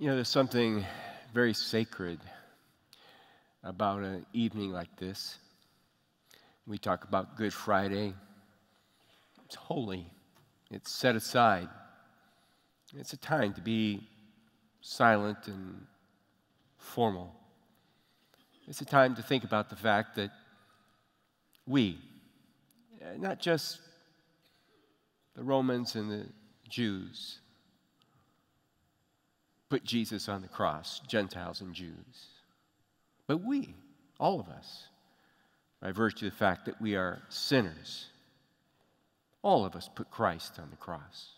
You 0.00 0.06
know, 0.06 0.14
there's 0.14 0.30
something 0.30 0.86
very 1.34 1.52
sacred 1.52 2.20
about 3.62 4.00
an 4.00 4.24
evening 4.32 4.72
like 4.72 4.96
this. 4.96 5.36
We 6.66 6.78
talk 6.78 7.04
about 7.04 7.36
Good 7.36 7.52
Friday. 7.52 8.14
It's 9.44 9.56
holy, 9.56 10.06
it's 10.70 10.90
set 10.90 11.16
aside. 11.16 11.68
It's 12.96 13.12
a 13.12 13.18
time 13.18 13.52
to 13.52 13.60
be 13.60 14.08
silent 14.80 15.48
and 15.48 15.84
formal. 16.78 17.34
It's 18.68 18.80
a 18.80 18.86
time 18.86 19.14
to 19.16 19.22
think 19.22 19.44
about 19.44 19.68
the 19.68 19.76
fact 19.76 20.16
that 20.16 20.30
we, 21.66 21.98
not 23.18 23.38
just 23.38 23.80
the 25.36 25.44
Romans 25.44 25.94
and 25.94 26.10
the 26.10 26.26
Jews, 26.70 27.40
put 29.70 29.84
Jesus 29.84 30.28
on 30.28 30.42
the 30.42 30.48
cross, 30.48 31.00
Gentiles 31.06 31.60
and 31.60 31.72
Jews. 31.72 32.26
But 33.26 33.38
we, 33.42 33.74
all 34.18 34.40
of 34.40 34.48
us, 34.48 34.88
by 35.80 35.92
virtue 35.92 36.26
of 36.26 36.32
the 36.32 36.38
fact 36.38 36.66
that 36.66 36.82
we 36.82 36.96
are 36.96 37.22
sinners, 37.28 38.06
all 39.42 39.64
of 39.64 39.76
us 39.76 39.88
put 39.94 40.10
Christ 40.10 40.58
on 40.58 40.68
the 40.70 40.76
cross. 40.76 41.30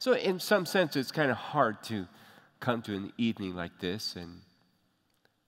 So, 0.00 0.12
in 0.12 0.40
some 0.40 0.66
sense, 0.66 0.96
it's 0.96 1.12
kind 1.12 1.30
of 1.30 1.36
hard 1.36 1.82
to 1.84 2.06
come 2.60 2.82
to 2.82 2.94
an 2.94 3.12
evening 3.16 3.54
like 3.54 3.78
this, 3.80 4.16
and 4.16 4.40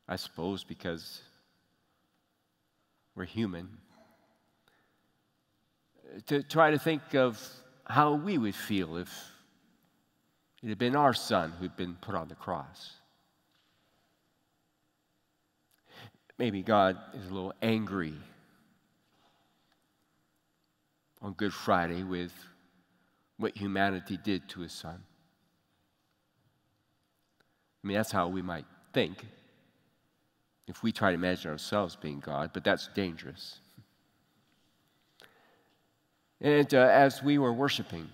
I 0.08 0.16
suppose 0.16 0.64
because 0.64 1.20
we're 3.16 3.24
human, 3.24 3.68
to 6.26 6.42
try 6.42 6.70
to 6.70 6.78
think 6.78 7.14
of 7.14 7.40
how 7.84 8.14
we 8.14 8.38
would 8.38 8.54
feel 8.54 8.96
if 8.96 9.12
it 10.62 10.68
had 10.68 10.78
been 10.78 10.96
our 10.96 11.14
son 11.14 11.52
who'd 11.58 11.76
been 11.76 11.96
put 12.00 12.14
on 12.14 12.28
the 12.28 12.34
cross. 12.34 12.92
Maybe 16.38 16.62
God 16.62 16.96
is 17.14 17.26
a 17.26 17.34
little 17.34 17.54
angry 17.60 18.14
on 21.22 21.32
Good 21.34 21.52
Friday 21.52 22.02
with 22.02 22.32
what 23.36 23.56
humanity 23.56 24.18
did 24.22 24.48
to 24.50 24.60
his 24.60 24.72
son. 24.72 25.02
I 27.82 27.86
mean, 27.86 27.96
that's 27.96 28.12
how 28.12 28.28
we 28.28 28.42
might 28.42 28.66
think 28.92 29.26
if 30.66 30.82
we 30.82 30.92
try 30.92 31.10
to 31.10 31.14
imagine 31.14 31.50
ourselves 31.50 31.96
being 31.96 32.20
God, 32.20 32.50
but 32.52 32.64
that's 32.64 32.88
dangerous. 32.94 33.58
And 36.40 36.72
uh, 36.72 36.78
as 36.78 37.22
we 37.22 37.38
were 37.38 37.52
worshiping, 37.52 38.08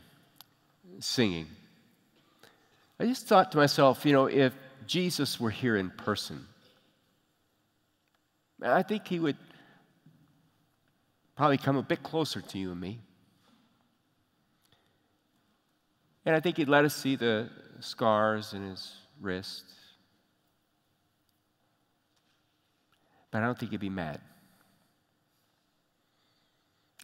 singing, 1.00 1.46
I 2.98 3.04
just 3.04 3.26
thought 3.26 3.52
to 3.52 3.58
myself, 3.58 4.06
you 4.06 4.12
know, 4.12 4.26
if 4.26 4.54
Jesus 4.86 5.38
were 5.38 5.50
here 5.50 5.76
in 5.76 5.90
person, 5.90 6.46
I 8.62 8.82
think 8.82 9.06
he 9.06 9.18
would 9.18 9.36
probably 11.36 11.58
come 11.58 11.76
a 11.76 11.82
bit 11.82 12.02
closer 12.02 12.40
to 12.40 12.58
you 12.58 12.72
and 12.72 12.80
me. 12.80 13.00
And 16.24 16.34
I 16.34 16.40
think 16.40 16.56
he'd 16.56 16.68
let 16.68 16.84
us 16.84 16.94
see 16.94 17.16
the 17.16 17.50
scars 17.80 18.54
in 18.54 18.68
his 18.68 18.94
wrist. 19.20 19.64
But 23.30 23.42
I 23.42 23.46
don't 23.46 23.58
think 23.58 23.72
he'd 23.72 23.80
be 23.80 23.90
mad. 23.90 24.20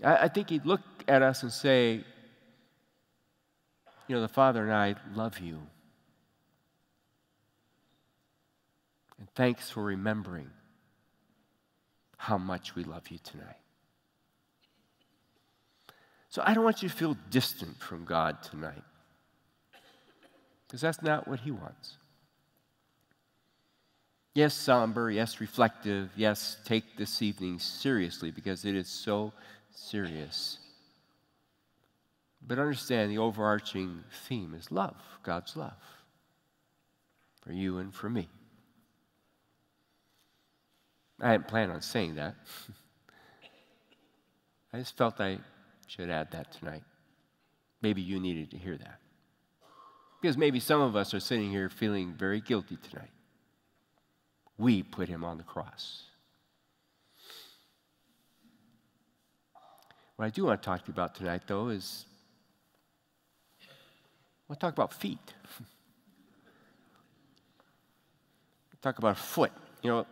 I, 0.02 0.16
I 0.16 0.28
think 0.28 0.48
he'd 0.48 0.64
look 0.64 0.80
at 1.06 1.22
us 1.22 1.42
and 1.42 1.52
say, 1.52 2.02
You 4.08 4.16
know, 4.16 4.22
the 4.22 4.28
Father 4.28 4.62
and 4.62 4.72
I 4.72 4.94
love 5.14 5.38
you. 5.38 5.58
And 9.22 9.30
thanks 9.36 9.70
for 9.70 9.84
remembering 9.84 10.50
how 12.16 12.38
much 12.38 12.74
we 12.74 12.82
love 12.82 13.08
you 13.08 13.18
tonight. 13.22 13.54
So 16.28 16.42
I 16.44 16.54
don't 16.54 16.64
want 16.64 16.82
you 16.82 16.88
to 16.88 16.94
feel 16.96 17.16
distant 17.30 17.78
from 17.78 18.04
God 18.04 18.42
tonight 18.42 18.82
because 20.66 20.80
that's 20.80 21.02
not 21.02 21.28
what 21.28 21.38
He 21.38 21.52
wants. 21.52 21.98
Yes, 24.34 24.54
somber, 24.54 25.08
yes, 25.08 25.40
reflective, 25.40 26.10
yes, 26.16 26.56
take 26.64 26.96
this 26.96 27.22
evening 27.22 27.60
seriously 27.60 28.32
because 28.32 28.64
it 28.64 28.74
is 28.74 28.88
so 28.88 29.32
serious. 29.70 30.58
But 32.44 32.58
understand 32.58 33.12
the 33.12 33.18
overarching 33.18 34.02
theme 34.26 34.56
is 34.58 34.72
love, 34.72 34.96
God's 35.22 35.56
love 35.56 35.74
for 37.40 37.52
you 37.52 37.78
and 37.78 37.94
for 37.94 38.10
me. 38.10 38.28
I 41.22 41.30
hadn't 41.30 41.46
planned 41.46 41.70
on 41.70 41.80
saying 41.80 42.16
that. 42.16 42.34
I 44.72 44.78
just 44.78 44.96
felt 44.96 45.20
I 45.20 45.38
should 45.86 46.10
add 46.10 46.32
that 46.32 46.52
tonight. 46.52 46.82
Maybe 47.80 48.02
you 48.02 48.18
needed 48.18 48.50
to 48.50 48.58
hear 48.58 48.76
that. 48.76 48.98
Because 50.20 50.36
maybe 50.36 50.58
some 50.58 50.80
of 50.80 50.96
us 50.96 51.14
are 51.14 51.20
sitting 51.20 51.50
here 51.50 51.68
feeling 51.68 52.14
very 52.14 52.40
guilty 52.40 52.76
tonight. 52.76 53.10
We 54.58 54.82
put 54.82 55.08
him 55.08 55.24
on 55.24 55.38
the 55.38 55.44
cross. 55.44 56.04
What 60.16 60.26
I 60.26 60.30
do 60.30 60.44
want 60.44 60.60
to 60.62 60.66
talk 60.66 60.82
to 60.82 60.88
you 60.88 60.92
about 60.92 61.14
tonight, 61.14 61.42
though, 61.46 61.68
is 61.68 62.04
I 63.60 63.66
want 64.48 64.60
to 64.60 64.66
talk 64.66 64.74
about 64.74 64.92
feet. 64.92 65.18
talk 68.82 68.98
about 68.98 69.16
foot. 69.16 69.52
You 69.82 69.90
know, 69.90 70.06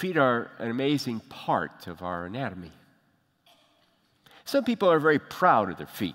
feet 0.00 0.16
are 0.16 0.50
an 0.58 0.70
amazing 0.70 1.20
part 1.28 1.86
of 1.86 2.00
our 2.00 2.24
anatomy. 2.24 2.72
Some 4.46 4.64
people 4.64 4.90
are 4.90 4.98
very 4.98 5.18
proud 5.18 5.70
of 5.70 5.76
their 5.76 5.86
feet. 5.86 6.14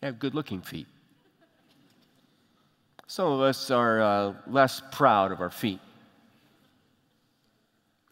They 0.00 0.06
have 0.06 0.20
good 0.20 0.32
looking 0.32 0.62
feet. 0.62 0.86
Some 3.08 3.26
of 3.26 3.40
us 3.40 3.72
are 3.72 4.00
uh, 4.00 4.34
less 4.46 4.80
proud 4.92 5.32
of 5.32 5.40
our 5.40 5.50
feet. 5.50 5.80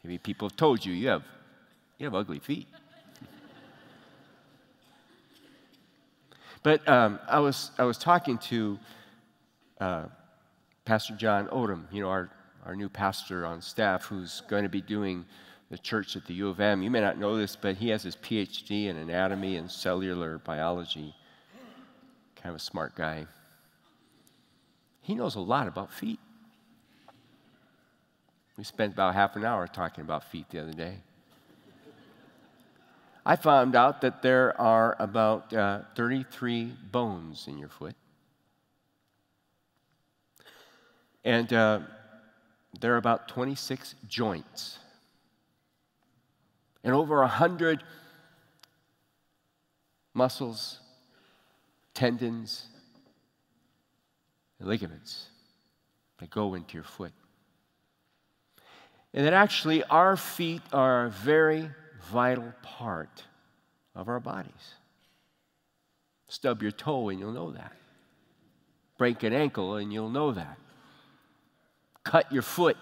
Maybe 0.03 0.19
people 0.19 0.49
have 0.49 0.57
told 0.57 0.85
you 0.85 0.93
you 0.93 1.07
have, 1.07 1.23
you 1.97 2.07
have 2.07 2.15
ugly 2.17 2.41
feet. 2.41 2.67
but 6.65 6.87
um, 6.89 7.21
I, 7.29 7.39
was, 7.39 7.71
I 7.79 7.85
was 7.85 7.97
talking 7.97 8.39
to 8.39 8.77
uh, 9.81 10.05
Pastor 10.85 11.15
John 11.15 11.47
Odom, 11.47 11.85
you 11.93 12.03
know, 12.03 12.09
our, 12.09 12.29
our 12.65 12.77
new 12.77 12.89
pastor 12.89 13.47
on 13.47 13.61
staff 13.61 14.05
who's 14.05 14.43
going 14.49 14.63
to 14.63 14.69
be 14.69 14.81
doing 14.81 15.25
the 15.71 15.79
church 15.79 16.17
at 16.17 16.27
the 16.27 16.35
U 16.35 16.49
of 16.49 16.61
M. 16.61 16.83
You 16.83 16.91
may 16.91 17.01
not 17.01 17.19
know 17.19 17.37
this, 17.37 17.57
but 17.57 17.77
he 17.77 17.89
has 17.91 18.03
his 18.03 18.17
PhD 18.17 18.87
in 18.87 18.97
anatomy 18.97 19.57
and 19.57 19.71
cellular 19.71 20.39
biology 20.39 21.15
kind 22.43 22.55
of 22.55 22.57
a 22.57 22.65
smart 22.65 22.95
guy. 22.95 23.27
He 25.03 25.15
knows 25.15 25.35
a 25.35 25.41
lot 25.41 25.69
about 25.69 25.93
feet. 25.93 26.19
We 28.57 28.65
spent 28.65 28.95
about 28.95 29.15
half 29.15 29.37
an 29.37 29.45
hour 29.45 29.67
talking 29.67 30.03
about 30.03 30.25
feet 30.25 30.47
the 30.51 30.61
other 30.61 30.73
day. 30.73 30.99
I 33.25 33.37
found 33.37 33.77
out 33.77 34.01
that 34.01 34.23
there 34.23 34.59
are 34.61 34.97
about 34.99 35.53
uh, 35.53 35.83
33 35.95 36.73
bones 36.91 37.47
in 37.47 37.59
your 37.59 37.69
foot. 37.69 37.95
And 41.25 41.53
uh, 41.53 41.81
there 42.79 42.95
are 42.95 42.99
about 42.99 43.29
26 43.29 43.95
joints. 44.09 44.79
And 46.85 46.95
over 46.95 47.19
100 47.21 47.83
muscles 50.15 50.81
tendons, 52.01 52.67
and 54.59 54.69
ligaments 54.69 55.27
that 56.19 56.31
go 56.31 56.55
into 56.55 56.75
your 56.75 56.83
foot. 56.83 57.13
And 59.13 59.27
that 59.27 59.33
actually 59.33 59.83
our 59.85 60.17
feet 60.17 60.63
are 60.73 61.07
a 61.07 61.11
very 61.11 61.69
vital 62.11 62.55
part 62.63 63.25
of 63.95 64.09
our 64.09 64.19
bodies. 64.19 64.75
Stub 66.29 66.63
your 66.63 66.71
toe 66.71 67.09
and 67.09 67.19
you'll 67.19 67.33
know 67.33 67.51
that. 67.51 67.73
Break 68.97 69.23
an 69.23 69.35
ankle 69.35 69.77
and 69.77 69.93
you'll 69.93 70.09
know 70.09 70.33
that. 70.33 70.57
Cut 72.05 72.33
your 72.33 72.43
foot, 72.43 72.77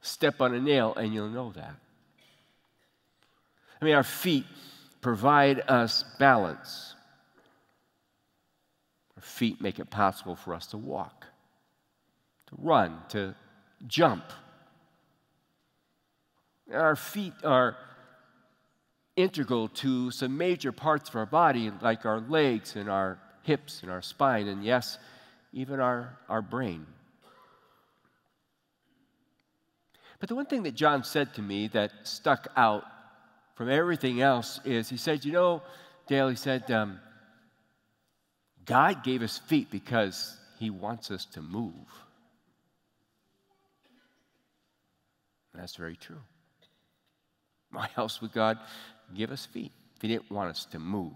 step 0.00 0.40
on 0.40 0.54
a 0.54 0.60
nail, 0.60 0.94
and 0.94 1.12
you'll 1.12 1.28
know 1.28 1.52
that. 1.52 1.74
I 3.80 3.84
mean, 3.84 3.94
our 3.94 4.02
feet 4.02 4.44
provide 5.00 5.60
us 5.68 6.04
balance. 6.18 6.94
Our 9.16 9.22
feet 9.22 9.60
make 9.60 9.78
it 9.78 9.90
possible 9.90 10.36
for 10.36 10.54
us 10.54 10.66
to 10.68 10.78
walk, 10.78 11.26
to 12.48 12.54
run, 12.58 12.98
to 13.10 13.34
jump. 13.86 14.24
Our 16.72 16.96
feet 16.96 17.32
are 17.42 17.76
integral 19.16 19.68
to 19.68 20.10
some 20.10 20.36
major 20.36 20.72
parts 20.72 21.08
of 21.08 21.16
our 21.16 21.26
body, 21.26 21.72
like 21.82 22.06
our 22.06 22.20
legs 22.20 22.76
and 22.76 22.88
our 22.88 23.18
hips 23.42 23.82
and 23.82 23.90
our 23.90 24.02
spine, 24.02 24.48
and 24.48 24.64
yes, 24.64 24.98
even 25.52 25.80
our, 25.80 26.16
our 26.28 26.42
brain. 26.42 26.86
But 30.20 30.28
the 30.28 30.34
one 30.34 30.46
thing 30.46 30.62
that 30.64 30.74
John 30.74 31.02
said 31.02 31.34
to 31.34 31.42
me 31.42 31.68
that 31.68 31.90
stuck 32.04 32.48
out 32.56 32.84
from 33.56 33.68
everything 33.70 34.20
else 34.20 34.60
is 34.64 34.88
he 34.88 34.96
said, 34.96 35.24
You 35.24 35.32
know, 35.32 35.62
Dale, 36.06 36.28
he 36.28 36.36
said, 36.36 36.70
um, 36.70 37.00
God 38.64 39.02
gave 39.02 39.22
us 39.22 39.38
feet 39.38 39.70
because 39.70 40.36
he 40.58 40.70
wants 40.70 41.10
us 41.10 41.24
to 41.32 41.42
move. 41.42 41.72
That's 45.54 45.76
very 45.76 45.96
true. 45.96 46.20
Why 47.70 47.88
else 47.96 48.20
would 48.20 48.32
God 48.32 48.58
give 49.14 49.30
us 49.30 49.46
feet 49.46 49.72
if 49.96 50.02
He 50.02 50.08
didn't 50.08 50.30
want 50.30 50.50
us 50.50 50.64
to 50.66 50.78
move? 50.78 51.12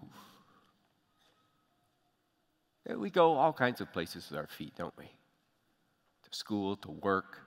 We 2.89 3.11
go 3.11 3.35
all 3.35 3.53
kinds 3.53 3.81
of 3.81 3.93
places 3.93 4.29
with 4.31 4.39
our 4.39 4.47
feet, 4.47 4.75
don't 4.77 4.97
we? 4.99 5.05
To 5.05 6.37
school, 6.37 6.77
to 6.77 6.91
work, 6.91 7.39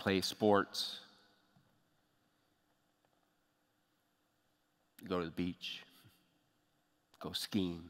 play 0.00 0.22
sports, 0.22 0.98
go 5.06 5.18
to 5.18 5.26
the 5.26 5.30
beach, 5.30 5.82
go 7.20 7.32
skiing, 7.32 7.82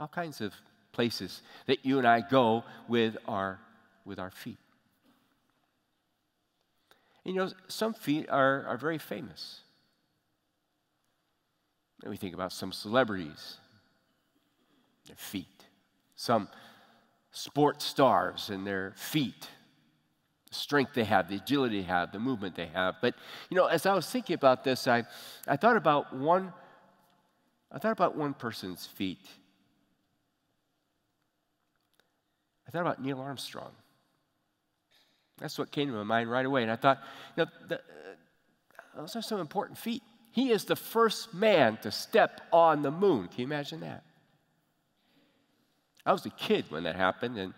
all 0.00 0.08
kinds 0.08 0.40
of 0.40 0.52
places 0.90 1.40
that 1.66 1.86
you 1.86 1.98
and 1.98 2.06
I 2.06 2.20
go 2.20 2.64
with 2.88 3.16
our, 3.28 3.60
with 4.04 4.18
our 4.18 4.30
feet. 4.30 4.58
And 7.24 7.34
You 7.34 7.40
know, 7.42 7.50
some 7.68 7.94
feet 7.94 8.28
are, 8.28 8.64
are 8.66 8.76
very 8.76 8.98
famous. 8.98 9.60
And 12.02 12.10
we 12.10 12.16
think 12.16 12.34
about 12.34 12.52
some 12.52 12.72
celebrities, 12.72 13.58
their 15.06 15.16
feet, 15.16 15.46
some 16.16 16.48
sports 17.30 17.84
stars 17.84 18.50
and 18.50 18.66
their 18.66 18.92
feet, 18.96 19.48
strength 20.54 20.94
they 20.94 21.04
have, 21.04 21.28
the 21.28 21.36
agility 21.36 21.80
they 21.80 21.86
have, 21.86 22.12
the 22.12 22.18
movement 22.18 22.54
they 22.54 22.66
have. 22.66 22.96
But, 23.00 23.14
you 23.50 23.56
know, 23.56 23.66
as 23.66 23.86
I 23.86 23.94
was 23.94 24.08
thinking 24.08 24.34
about 24.34 24.64
this, 24.64 24.86
I, 24.86 25.04
I 25.46 25.56
thought 25.56 25.76
about 25.76 26.14
one, 26.14 26.52
I 27.70 27.78
thought 27.78 27.92
about 27.92 28.16
one 28.16 28.34
person's 28.34 28.86
feet. 28.86 29.26
I 32.66 32.70
thought 32.70 32.82
about 32.82 33.02
Neil 33.02 33.20
Armstrong. 33.20 33.72
That's 35.38 35.58
what 35.58 35.70
came 35.70 35.88
to 35.88 35.94
my 35.94 36.04
mind 36.04 36.30
right 36.30 36.46
away. 36.46 36.62
And 36.62 36.70
I 36.70 36.76
thought, 36.76 37.00
you 37.36 37.44
know, 37.44 37.50
the, 37.68 37.74
uh, 37.76 37.80
those 38.96 39.16
are 39.16 39.22
some 39.22 39.40
important 39.40 39.78
feet. 39.78 40.02
He 40.30 40.50
is 40.50 40.64
the 40.64 40.76
first 40.76 41.34
man 41.34 41.78
to 41.82 41.90
step 41.90 42.40
on 42.52 42.82
the 42.82 42.90
moon. 42.90 43.28
Can 43.28 43.40
you 43.40 43.46
imagine 43.46 43.80
that? 43.80 44.04
I 46.06 46.12
was 46.12 46.26
a 46.26 46.30
kid 46.30 46.66
when 46.68 46.84
that 46.84 46.96
happened, 46.96 47.38
and 47.38 47.54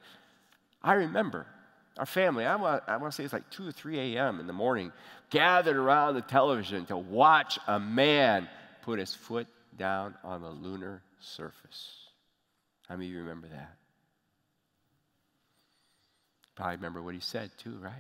I 0.83 0.95
remember 0.95 1.47
our 1.99 2.07
family, 2.07 2.45
I 2.45 2.57
want, 2.57 2.83
I 2.87 2.97
want 2.99 3.13
to 3.13 3.17
say 3.17 3.25
it's 3.25 3.33
like 3.33 3.49
2 3.51 3.69
or 3.69 3.73
3 3.73 4.17
a.m. 4.17 4.41
in 4.41 4.47
the 4.47 4.53
morning, 4.53 4.93
gathered 5.31 5.77
around 5.77 6.15
the 6.15 6.21
television 6.21 6.85
to 6.87 6.97
watch 6.97 7.59
a 7.67 7.81
man 7.81 8.49
put 8.83 8.99
his 8.99 9.15
foot 9.15 9.47
down 9.79 10.15
on 10.23 10.43
the 10.43 10.51
lunar 10.51 11.03
surface. 11.21 11.91
How 12.89 12.97
many 12.97 13.07
of 13.07 13.13
you 13.13 13.19
remember 13.21 13.49
that? 13.49 13.77
Probably 16.55 16.77
remember 16.77 17.03
what 17.03 17.15
he 17.15 17.21
said 17.21 17.51
too, 17.59 17.77
right? 17.81 17.93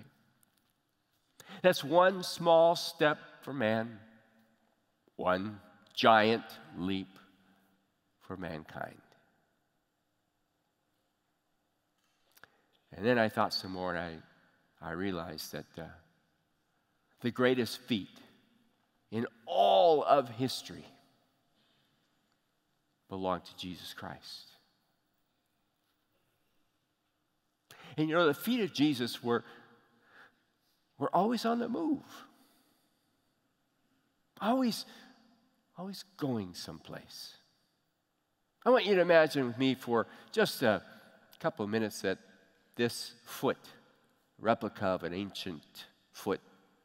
That's 1.63 1.83
one 1.83 2.23
small 2.23 2.77
step 2.77 3.19
for 3.43 3.53
man, 3.53 3.99
one 5.17 5.61
giant 5.95 6.45
leap 6.77 7.19
for 8.21 8.37
mankind. 8.37 8.97
And 12.97 13.05
then 13.05 13.19
I 13.19 13.29
thought 13.29 13.53
some 13.53 13.73
more, 13.73 13.95
and 13.95 14.21
I, 14.83 14.89
I 14.89 14.93
realized 14.93 15.53
that 15.53 15.67
uh, 15.79 15.83
the 17.21 17.31
greatest 17.31 17.79
feat 17.81 18.09
in 19.11 19.27
all 19.47 20.03
of 20.03 20.29
history 20.31 20.85
belonged 23.09 23.45
to 23.45 23.57
Jesus 23.57 23.93
Christ. 23.93 24.51
And 27.99 28.09
you 28.09 28.15
know, 28.15 28.27
the 28.27 28.35
feet 28.35 28.61
of 28.61 28.73
Jesus 28.73 29.23
were, 29.23 29.45
were 30.99 31.15
always 31.15 31.45
on 31.45 31.59
the 31.59 31.69
move, 31.69 32.03
always, 34.41 34.87
always 35.79 36.05
going 36.17 36.55
someplace. 36.55 37.37
I 38.65 38.71
want 38.71 38.87
you 38.87 38.95
to 38.97 39.01
imagine 39.01 39.47
with 39.47 39.59
me 39.59 39.75
for 39.75 40.07
just 40.33 40.63
a 40.63 40.83
couple 41.39 41.65
of 41.65 41.71
minutes 41.71 42.01
that 42.01 42.19
this 42.77 43.13
foot, 43.25 43.59
replica 44.39 44.87
of 44.87 45.03
an 45.03 45.13
ancient 45.13 45.63
foot, 46.13 46.41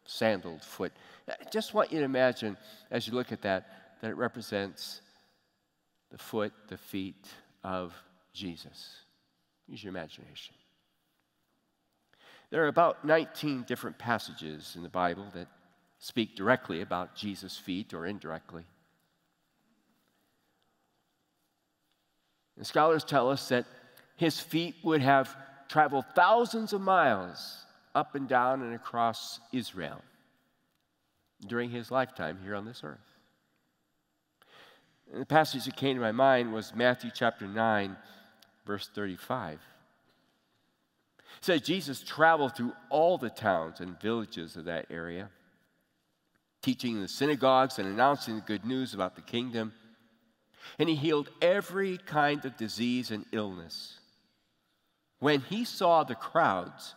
sandaled 0.05 0.63
foot, 0.63 0.91
I 1.29 1.49
just 1.51 1.73
want 1.73 1.91
you 1.91 1.99
to 1.99 2.05
imagine 2.05 2.57
as 2.89 3.07
you 3.07 3.13
look 3.13 3.31
at 3.31 3.41
that, 3.43 3.97
that 4.01 4.11
it 4.11 4.17
represents 4.17 5.01
the 6.09 6.17
foot, 6.17 6.51
the 6.67 6.77
feet 6.77 7.27
of 7.63 7.93
Jesus. 8.33 8.95
Use 9.67 9.83
your 9.83 9.91
imagination. 9.91 10.55
There 12.49 12.63
are 12.63 12.67
about 12.67 13.05
19 13.05 13.63
different 13.63 13.97
passages 13.97 14.73
in 14.75 14.83
the 14.83 14.89
Bible 14.89 15.27
that 15.33 15.47
speak 15.99 16.35
directly 16.35 16.81
about 16.81 17.15
Jesus' 17.15 17.57
feet 17.57 17.93
or 17.93 18.05
indirectly. 18.05 18.65
And 22.57 22.67
scholars 22.67 23.03
tell 23.03 23.29
us 23.29 23.47
that 23.49 23.65
his 24.17 24.39
feet 24.39 24.75
would 24.83 25.01
have 25.01 25.35
traveled 25.71 26.03
thousands 26.13 26.73
of 26.73 26.81
miles 26.81 27.65
up 27.95 28.13
and 28.13 28.27
down 28.27 28.61
and 28.61 28.75
across 28.75 29.39
Israel 29.53 30.03
during 31.47 31.69
his 31.69 31.89
lifetime 31.89 32.37
here 32.43 32.55
on 32.55 32.65
this 32.65 32.81
earth. 32.83 32.99
And 35.13 35.21
the 35.21 35.25
passage 35.25 35.63
that 35.65 35.77
came 35.77 35.95
to 35.95 36.01
my 36.01 36.11
mind 36.11 36.51
was 36.51 36.75
Matthew 36.75 37.09
chapter 37.13 37.47
9, 37.47 37.95
verse 38.65 38.89
35 38.93 39.53
It 39.53 39.59
says 41.39 41.61
Jesus 41.61 42.01
traveled 42.01 42.53
through 42.57 42.73
all 42.89 43.17
the 43.17 43.29
towns 43.29 43.79
and 43.79 43.99
villages 44.01 44.57
of 44.57 44.65
that 44.65 44.87
area, 44.89 45.29
teaching 46.61 46.97
in 46.97 47.01
the 47.01 47.07
synagogues 47.07 47.79
and 47.79 47.87
announcing 47.87 48.35
the 48.35 48.41
good 48.41 48.65
news 48.65 48.93
about 48.93 49.15
the 49.15 49.21
kingdom. 49.21 49.71
And 50.77 50.89
he 50.89 50.95
healed 50.95 51.29
every 51.41 51.97
kind 51.97 52.43
of 52.43 52.57
disease 52.57 53.09
and 53.09 53.25
illness. 53.31 54.00
When 55.21 55.41
he 55.41 55.65
saw 55.65 56.03
the 56.03 56.15
crowds, 56.15 56.95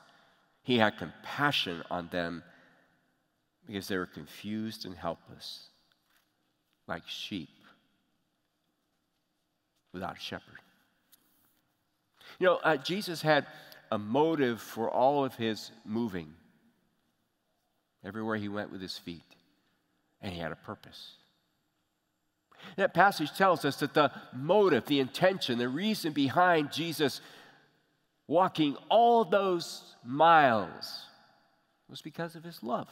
he 0.63 0.79
had 0.79 0.97
compassion 0.97 1.83
on 1.91 2.09
them 2.09 2.43
because 3.67 3.87
they 3.87 3.99
were 3.99 4.07
confused 4.07 4.87
and 4.87 4.97
helpless, 4.97 5.69
like 6.89 7.03
sheep 7.07 7.51
without 9.93 10.17
a 10.17 10.21
shepherd. 10.21 10.59
You 12.39 12.47
know, 12.47 12.61
uh, 12.65 12.79
Jesus 12.79 13.21
had 13.21 13.47
a 13.93 13.99
motive 13.99 14.59
for 14.59 14.89
all 14.89 15.27
of 15.27 15.35
his 15.35 15.71
moving. 15.85 16.33
Everywhere 18.03 18.37
he 18.37 18.49
went 18.49 18.73
with 18.73 18.81
his 18.81 18.97
feet, 18.97 19.21
and 20.23 20.33
he 20.33 20.41
had 20.41 20.51
a 20.51 20.57
purpose. 20.57 21.13
That 22.77 22.95
passage 22.95 23.37
tells 23.37 23.67
us 23.67 23.77
that 23.77 23.93
the 23.93 24.11
motive, 24.33 24.87
the 24.87 25.01
intention, 25.01 25.59
the 25.59 25.69
reason 25.69 26.15
behind 26.15 26.73
Jesus 26.73 27.21
walking 28.27 28.77
all 28.89 29.25
those 29.25 29.83
miles 30.05 31.07
was 31.89 32.03
because 32.03 32.35
of 32.35 32.45
his 32.45 32.63
love. 32.63 32.89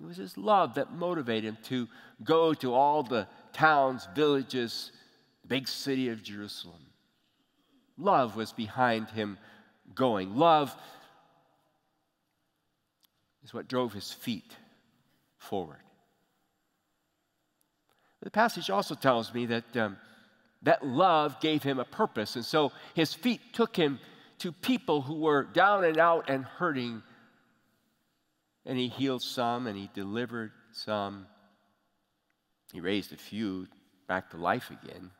It 0.00 0.06
was 0.06 0.16
his 0.16 0.36
love 0.36 0.74
that 0.74 0.92
motivated 0.92 1.44
him 1.44 1.58
to 1.64 1.88
go 2.22 2.54
to 2.54 2.72
all 2.74 3.02
the 3.02 3.26
towns, 3.52 4.08
villages, 4.14 4.90
big 5.46 5.68
city 5.68 6.08
of 6.08 6.22
Jerusalem. 6.22 6.80
Love 7.96 8.36
was 8.36 8.52
behind 8.52 9.08
him 9.10 9.38
going. 9.94 10.36
Love 10.36 10.74
is 13.44 13.54
what 13.54 13.68
drove 13.68 13.92
his 13.92 14.10
feet 14.12 14.56
forward. 15.38 15.78
The 18.22 18.30
passage 18.30 18.70
also 18.70 18.94
tells 18.94 19.32
me 19.34 19.46
that 19.46 19.76
um, 19.76 19.98
that 20.64 20.84
love 20.84 21.40
gave 21.40 21.62
him 21.62 21.78
a 21.78 21.84
purpose, 21.84 22.36
and 22.36 22.44
so 22.44 22.72
his 22.94 23.14
feet 23.14 23.40
took 23.52 23.76
him 23.76 24.00
to 24.38 24.52
people 24.52 25.00
who 25.00 25.14
were 25.14 25.44
down 25.44 25.84
and 25.84 25.98
out 25.98 26.28
and 26.28 26.44
hurting, 26.44 27.02
and 28.66 28.78
he 28.78 28.88
healed 28.88 29.22
some 29.22 29.66
and 29.66 29.76
he 29.76 29.88
delivered 29.94 30.52
some. 30.72 31.26
He 32.72 32.80
raised 32.80 33.12
a 33.12 33.16
few 33.16 33.68
back 34.08 34.30
to 34.30 34.36
life 34.36 34.70
again. 34.70 35.10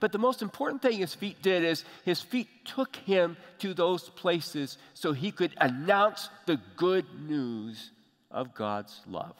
But 0.00 0.12
the 0.12 0.18
most 0.18 0.42
important 0.42 0.82
thing 0.82 0.98
his 0.98 1.14
feet 1.14 1.40
did 1.42 1.62
is 1.62 1.84
his 2.04 2.20
feet 2.20 2.48
took 2.64 2.96
him 2.96 3.36
to 3.60 3.72
those 3.72 4.08
places 4.10 4.78
so 4.94 5.12
he 5.12 5.30
could 5.30 5.54
announce 5.58 6.28
the 6.46 6.60
good 6.76 7.06
news 7.28 7.90
of 8.30 8.54
God's 8.54 9.00
love. 9.06 9.36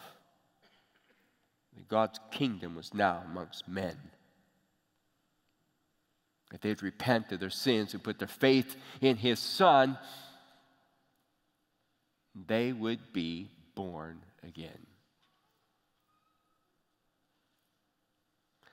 God's 1.88 2.18
kingdom 2.30 2.74
was 2.74 2.94
now 2.94 3.22
amongst 3.26 3.68
men. 3.68 3.96
If 6.52 6.60
they'd 6.60 6.82
repent 6.82 7.32
of 7.32 7.40
their 7.40 7.50
sins 7.50 7.94
and 7.94 8.02
put 8.02 8.18
their 8.18 8.28
faith 8.28 8.76
in 9.00 9.16
his 9.16 9.38
Son, 9.38 9.98
they 12.46 12.72
would 12.72 13.12
be 13.12 13.50
born 13.74 14.20
again. 14.46 14.86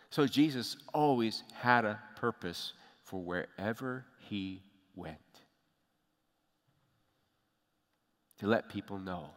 So 0.09 0.27
Jesus 0.27 0.77
always 0.93 1.43
had 1.55 1.85
a 1.85 1.99
purpose 2.17 2.73
for 3.03 3.19
wherever 3.21 4.05
he 4.19 4.61
went 4.95 5.17
to 8.37 8.47
let 8.47 8.69
people 8.69 8.99
know 8.99 9.29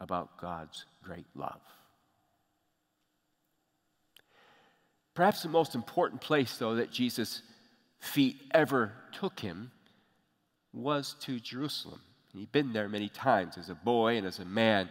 about 0.00 0.38
God's 0.40 0.86
great 1.02 1.26
love. 1.34 1.60
Perhaps 5.14 5.42
the 5.42 5.48
most 5.48 5.74
important 5.74 6.20
place, 6.20 6.56
though, 6.58 6.74
that 6.74 6.90
Jesus' 6.90 7.42
feet 8.00 8.36
ever 8.52 8.92
took 9.12 9.40
him 9.40 9.70
was 10.72 11.14
to 11.20 11.38
Jerusalem. 11.38 12.00
He'd 12.32 12.50
been 12.50 12.72
there 12.72 12.88
many 12.88 13.08
times 13.08 13.56
as 13.56 13.70
a 13.70 13.76
boy 13.76 14.16
and 14.16 14.26
as 14.26 14.40
a 14.40 14.44
man. 14.44 14.88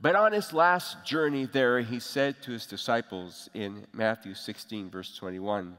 But 0.00 0.16
on 0.16 0.32
his 0.32 0.52
last 0.52 1.04
journey 1.04 1.44
there, 1.44 1.80
he 1.80 2.00
said 2.00 2.40
to 2.42 2.52
his 2.52 2.64
disciples 2.64 3.50
in 3.52 3.86
Matthew 3.92 4.34
16, 4.34 4.90
verse 4.90 5.14
21, 5.16 5.76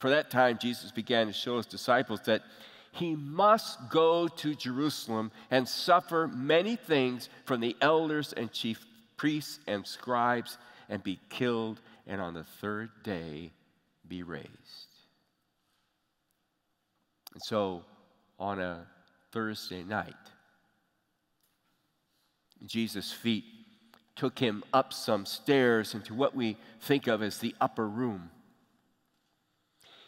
For 0.00 0.10
that 0.10 0.30
time, 0.30 0.58
Jesus 0.60 0.90
began 0.90 1.28
to 1.28 1.32
show 1.32 1.58
his 1.58 1.66
disciples 1.66 2.20
that 2.24 2.42
he 2.90 3.14
must 3.14 3.90
go 3.90 4.26
to 4.26 4.54
Jerusalem 4.54 5.30
and 5.50 5.68
suffer 5.68 6.26
many 6.26 6.76
things 6.76 7.28
from 7.44 7.60
the 7.60 7.76
elders 7.80 8.32
and 8.32 8.50
chief 8.50 8.84
priests 9.16 9.58
and 9.66 9.86
scribes 9.86 10.58
and 10.88 11.02
be 11.02 11.18
killed, 11.28 11.80
and 12.06 12.20
on 12.20 12.34
the 12.34 12.44
third 12.44 12.90
day 13.02 13.52
be 14.06 14.22
raised. 14.22 14.48
And 17.32 17.42
so, 17.42 17.84
on 18.38 18.60
a 18.60 18.86
Thursday 19.32 19.82
night, 19.82 20.14
Jesus' 22.64 23.12
feet 23.12 23.44
took 24.14 24.38
him 24.38 24.64
up 24.72 24.92
some 24.92 25.26
stairs 25.26 25.94
into 25.94 26.14
what 26.14 26.34
we 26.34 26.56
think 26.80 27.06
of 27.06 27.22
as 27.22 27.38
the 27.38 27.54
upper 27.60 27.86
room. 27.86 28.30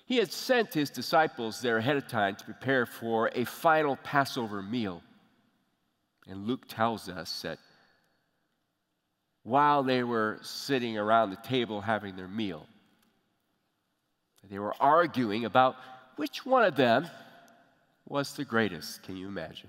He 0.07 0.17
had 0.17 0.33
sent 0.33 0.73
his 0.73 0.88
disciples 0.88 1.61
there 1.61 1.77
ahead 1.77 1.97
of 1.97 2.09
time 2.09 2.35
to 2.37 2.45
prepare 2.45 2.87
for 2.87 3.31
a 3.35 3.45
final 3.45 3.97
Passover 3.97 4.62
meal. 4.62 5.03
And 6.27 6.47
Luke 6.47 6.67
tells 6.67 7.11
us 7.11 7.43
that 7.43 7.59
while 9.49 9.83
they 9.83 10.02
were 10.05 10.38
sitting 10.43 10.99
around 10.99 11.31
the 11.31 11.37
table 11.37 11.81
having 11.81 12.17
their 12.17 12.28
meal, 12.28 12.67
they 14.50 14.59
were 14.59 14.75
arguing 14.81 15.45
about 15.45 15.76
which 16.17 16.45
one 16.45 16.64
of 16.64 16.76
them 16.76 17.09
was 18.07 18.35
the 18.35 18.45
greatest. 18.45 19.02
Can 19.02 19.17
you 19.17 19.26
imagine? 19.26 19.69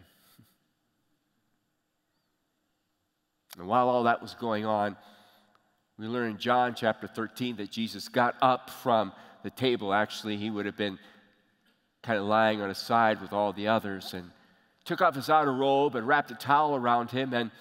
And 3.58 3.68
while 3.68 3.90
all 3.90 4.04
that 4.04 4.22
was 4.22 4.34
going 4.36 4.66
on, 4.66 4.96
we 5.98 6.08
learn 6.08 6.32
in 6.32 6.38
John 6.38 6.76
chapter 6.76 7.08
13 7.08 7.58
that 7.58 7.72
Jesus 7.72 8.08
got 8.08 8.36
up 8.42 8.70
from 8.70 9.12
the 9.44 9.50
table. 9.50 9.94
Actually, 9.94 10.38
he 10.38 10.50
would 10.50 10.66
have 10.66 10.78
been 10.78 10.98
kind 12.04 12.20
of 12.20 12.26
lying 12.26 12.62
on 12.62 12.70
his 12.70 12.78
side 12.78 13.22
with 13.22 13.34
all 13.34 13.52
the 13.52 13.68
others 13.68 14.14
and 14.14 14.32
took 14.86 15.02
off 15.02 15.16
his 15.16 15.30
outer 15.30 15.54
robe 15.54 15.96
and 15.96 16.08
wrapped 16.08 16.32
a 16.32 16.36
towel 16.36 16.76
around 16.76 17.12
him 17.12 17.34
and 17.34 17.52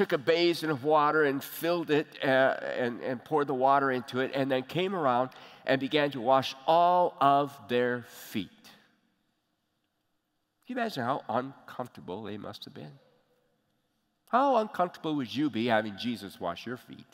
took 0.00 0.12
a 0.12 0.18
basin 0.18 0.70
of 0.70 0.82
water 0.82 1.24
and 1.24 1.44
filled 1.44 1.90
it 1.90 2.06
uh, 2.24 2.26
and, 2.26 3.02
and 3.02 3.22
poured 3.22 3.46
the 3.46 3.52
water 3.52 3.90
into 3.90 4.20
it 4.20 4.30
and 4.34 4.50
then 4.50 4.62
came 4.62 4.94
around 4.94 5.28
and 5.66 5.78
began 5.78 6.10
to 6.10 6.18
wash 6.18 6.54
all 6.66 7.14
of 7.20 7.54
their 7.68 8.06
feet. 8.08 8.48
Can 10.64 10.68
you 10.68 10.76
imagine 10.76 11.04
how 11.04 11.22
uncomfortable 11.28 12.22
they 12.22 12.38
must 12.38 12.64
have 12.64 12.72
been? 12.72 12.92
How 14.30 14.56
uncomfortable 14.56 15.16
would 15.16 15.36
you 15.36 15.50
be 15.50 15.66
having 15.66 15.98
Jesus 15.98 16.40
wash 16.40 16.64
your 16.64 16.78
feet? 16.78 17.04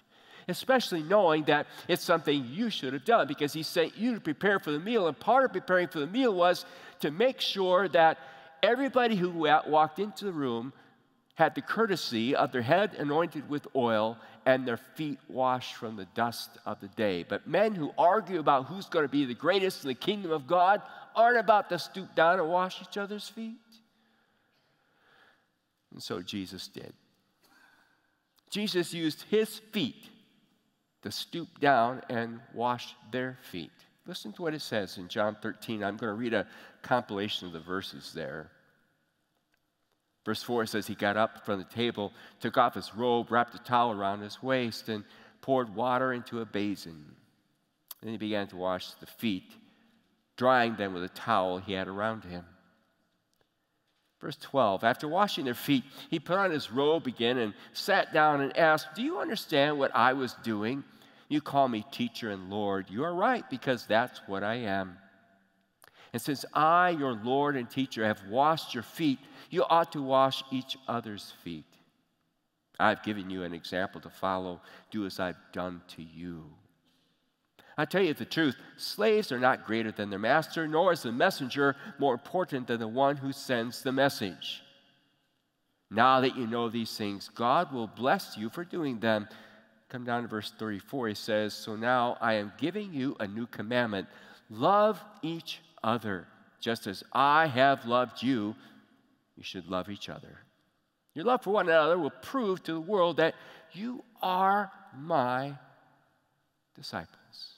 Especially 0.46 1.02
knowing 1.02 1.42
that 1.46 1.66
it's 1.88 2.04
something 2.04 2.46
you 2.52 2.70
should 2.70 2.92
have 2.92 3.04
done 3.04 3.26
because 3.26 3.52
he 3.52 3.64
sent 3.64 3.96
you 3.96 4.14
to 4.14 4.20
prepare 4.20 4.60
for 4.60 4.70
the 4.70 4.78
meal. 4.78 5.08
And 5.08 5.18
part 5.18 5.44
of 5.44 5.52
preparing 5.52 5.88
for 5.88 5.98
the 5.98 6.06
meal 6.06 6.32
was 6.32 6.64
to 7.00 7.10
make 7.10 7.40
sure 7.40 7.88
that 7.88 8.18
everybody 8.62 9.16
who 9.16 9.30
walked 9.30 9.98
into 9.98 10.24
the 10.24 10.32
room 10.32 10.72
had 11.36 11.54
the 11.54 11.62
courtesy 11.62 12.34
of 12.34 12.50
their 12.50 12.62
head 12.62 12.94
anointed 12.94 13.48
with 13.48 13.66
oil 13.76 14.18
and 14.46 14.66
their 14.66 14.78
feet 14.78 15.18
washed 15.28 15.74
from 15.74 15.96
the 15.96 16.06
dust 16.14 16.50
of 16.64 16.80
the 16.80 16.88
day. 16.88 17.24
But 17.28 17.46
men 17.46 17.74
who 17.74 17.92
argue 17.98 18.40
about 18.40 18.66
who's 18.66 18.86
going 18.86 19.04
to 19.04 19.10
be 19.10 19.26
the 19.26 19.34
greatest 19.34 19.84
in 19.84 19.88
the 19.88 19.94
kingdom 19.94 20.32
of 20.32 20.46
God 20.46 20.80
aren't 21.14 21.38
about 21.38 21.68
to 21.68 21.78
stoop 21.78 22.14
down 22.14 22.40
and 22.40 22.48
wash 22.48 22.80
each 22.80 22.96
other's 22.96 23.28
feet. 23.28 23.58
And 25.92 26.02
so 26.02 26.22
Jesus 26.22 26.68
did. 26.68 26.94
Jesus 28.50 28.94
used 28.94 29.24
his 29.28 29.58
feet 29.72 30.08
to 31.02 31.10
stoop 31.10 31.60
down 31.60 32.00
and 32.08 32.40
wash 32.54 32.94
their 33.10 33.38
feet. 33.50 33.72
Listen 34.06 34.32
to 34.32 34.42
what 34.42 34.54
it 34.54 34.62
says 34.62 34.96
in 34.96 35.08
John 35.08 35.36
13. 35.42 35.84
I'm 35.84 35.96
going 35.96 36.12
to 36.12 36.18
read 36.18 36.32
a 36.32 36.46
compilation 36.80 37.46
of 37.46 37.52
the 37.52 37.60
verses 37.60 38.12
there. 38.14 38.50
Verse 40.26 40.42
4 40.42 40.66
says, 40.66 40.88
He 40.88 40.96
got 40.96 41.16
up 41.16 41.46
from 41.46 41.58
the 41.58 41.64
table, 41.64 42.12
took 42.40 42.58
off 42.58 42.74
his 42.74 42.92
robe, 42.96 43.30
wrapped 43.30 43.54
a 43.54 43.60
towel 43.60 43.92
around 43.92 44.22
his 44.22 44.42
waist, 44.42 44.88
and 44.88 45.04
poured 45.40 45.72
water 45.72 46.12
into 46.12 46.40
a 46.40 46.44
basin. 46.44 47.14
Then 48.02 48.10
he 48.10 48.18
began 48.18 48.48
to 48.48 48.56
wash 48.56 48.90
the 48.94 49.06
feet, 49.06 49.52
drying 50.36 50.74
them 50.74 50.92
with 50.92 51.04
a 51.04 51.08
towel 51.10 51.58
he 51.58 51.74
had 51.74 51.86
around 51.86 52.24
him. 52.24 52.44
Verse 54.20 54.36
12 54.38 54.82
After 54.82 55.06
washing 55.06 55.44
their 55.44 55.54
feet, 55.54 55.84
he 56.10 56.18
put 56.18 56.38
on 56.38 56.50
his 56.50 56.72
robe 56.72 57.06
again 57.06 57.38
and 57.38 57.54
sat 57.72 58.12
down 58.12 58.40
and 58.40 58.56
asked, 58.56 58.96
Do 58.96 59.02
you 59.02 59.20
understand 59.20 59.78
what 59.78 59.94
I 59.94 60.14
was 60.14 60.34
doing? 60.42 60.82
You 61.28 61.40
call 61.40 61.68
me 61.68 61.86
teacher 61.92 62.30
and 62.30 62.50
Lord. 62.50 62.90
You 62.90 63.04
are 63.04 63.14
right, 63.14 63.48
because 63.48 63.86
that's 63.86 64.20
what 64.26 64.42
I 64.42 64.56
am. 64.56 64.98
And 66.12 66.22
since 66.22 66.44
I, 66.52 66.90
your 66.90 67.14
Lord 67.14 67.56
and 67.56 67.68
teacher, 67.68 68.04
have 68.04 68.22
washed 68.28 68.74
your 68.74 68.82
feet, 68.82 69.18
you 69.50 69.64
ought 69.64 69.92
to 69.92 70.02
wash 70.02 70.42
each 70.50 70.76
other's 70.88 71.32
feet. 71.42 71.64
I've 72.78 73.02
given 73.02 73.30
you 73.30 73.42
an 73.42 73.54
example 73.54 74.00
to 74.02 74.10
follow. 74.10 74.60
Do 74.90 75.06
as 75.06 75.18
I've 75.18 75.38
done 75.52 75.82
to 75.96 76.02
you. 76.02 76.44
I 77.78 77.84
tell 77.84 78.02
you 78.02 78.14
the 78.14 78.24
truth 78.24 78.56
slaves 78.76 79.32
are 79.32 79.38
not 79.38 79.66
greater 79.66 79.92
than 79.92 80.08
their 80.08 80.18
master, 80.18 80.66
nor 80.66 80.92
is 80.92 81.02
the 81.02 81.12
messenger 81.12 81.76
more 81.98 82.14
important 82.14 82.66
than 82.66 82.80
the 82.80 82.88
one 82.88 83.16
who 83.16 83.32
sends 83.32 83.82
the 83.82 83.92
message. 83.92 84.62
Now 85.90 86.20
that 86.20 86.36
you 86.36 86.46
know 86.46 86.68
these 86.68 86.96
things, 86.96 87.30
God 87.34 87.72
will 87.72 87.86
bless 87.86 88.36
you 88.36 88.48
for 88.48 88.64
doing 88.64 88.98
them. 88.98 89.28
Come 89.88 90.04
down 90.04 90.22
to 90.22 90.28
verse 90.28 90.52
34. 90.58 91.08
He 91.08 91.14
says, 91.14 91.54
So 91.54 91.76
now 91.76 92.16
I 92.20 92.34
am 92.34 92.52
giving 92.58 92.92
you 92.92 93.16
a 93.20 93.26
new 93.26 93.46
commandment 93.46 94.08
love 94.48 95.02
each 95.22 95.60
other. 95.82 96.26
Just 96.60 96.86
as 96.86 97.04
I 97.12 97.46
have 97.46 97.86
loved 97.86 98.22
you, 98.22 98.54
you 99.36 99.42
should 99.42 99.68
love 99.68 99.88
each 99.88 100.08
other. 100.08 100.38
Your 101.14 101.24
love 101.24 101.42
for 101.42 101.50
one 101.50 101.68
another 101.68 101.98
will 101.98 102.10
prove 102.10 102.62
to 102.64 102.72
the 102.74 102.80
world 102.80 103.18
that 103.18 103.34
you 103.72 104.04
are 104.22 104.70
my 104.96 105.54
disciples. 106.74 107.54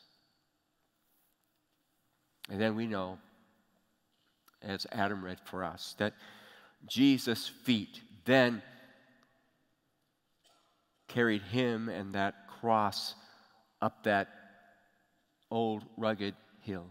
And 2.51 2.61
then 2.61 2.77
we 2.77 2.87
know, 2.87 3.19
as 4.63 4.87
Adam 4.93 5.25
read 5.25 5.39
for 5.45 5.65
us, 5.65 5.95
that 5.99 6.15
Jesus' 6.87 7.49
feet 7.49 8.01
then 8.25 8.63
carried 11.09 11.43
him 11.43 11.89
and 11.89 12.13
that 12.15 12.35
cross 12.61 13.15
up 13.81 14.05
that 14.05 14.29
old 15.51 15.85
rugged 15.97 16.35
hill. 16.61 16.87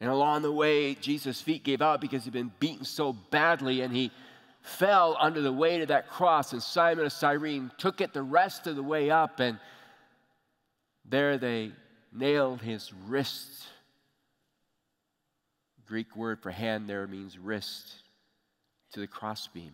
And 0.00 0.10
along 0.10 0.42
the 0.42 0.52
way, 0.52 0.94
Jesus' 0.94 1.40
feet 1.40 1.64
gave 1.64 1.80
out 1.80 2.00
because 2.00 2.24
he'd 2.24 2.32
been 2.32 2.52
beaten 2.60 2.84
so 2.84 3.12
badly 3.12 3.80
and 3.80 3.94
he 3.94 4.10
fell 4.60 5.16
under 5.18 5.40
the 5.40 5.52
weight 5.52 5.80
of 5.80 5.88
that 5.88 6.10
cross. 6.10 6.52
And 6.52 6.62
Simon 6.62 7.06
of 7.06 7.12
Cyrene 7.12 7.70
took 7.78 8.00
it 8.00 8.12
the 8.12 8.22
rest 8.22 8.66
of 8.66 8.76
the 8.76 8.82
way 8.82 9.10
up, 9.10 9.40
and 9.40 9.58
there 11.08 11.38
they 11.38 11.72
nailed 12.12 12.60
his 12.60 12.92
wrist. 13.06 13.66
Greek 15.86 16.16
word 16.16 16.42
for 16.42 16.50
hand 16.50 16.88
there 16.88 17.06
means 17.06 17.38
wrist 17.38 17.94
to 18.92 19.00
the 19.00 19.06
crossbeam. 19.06 19.72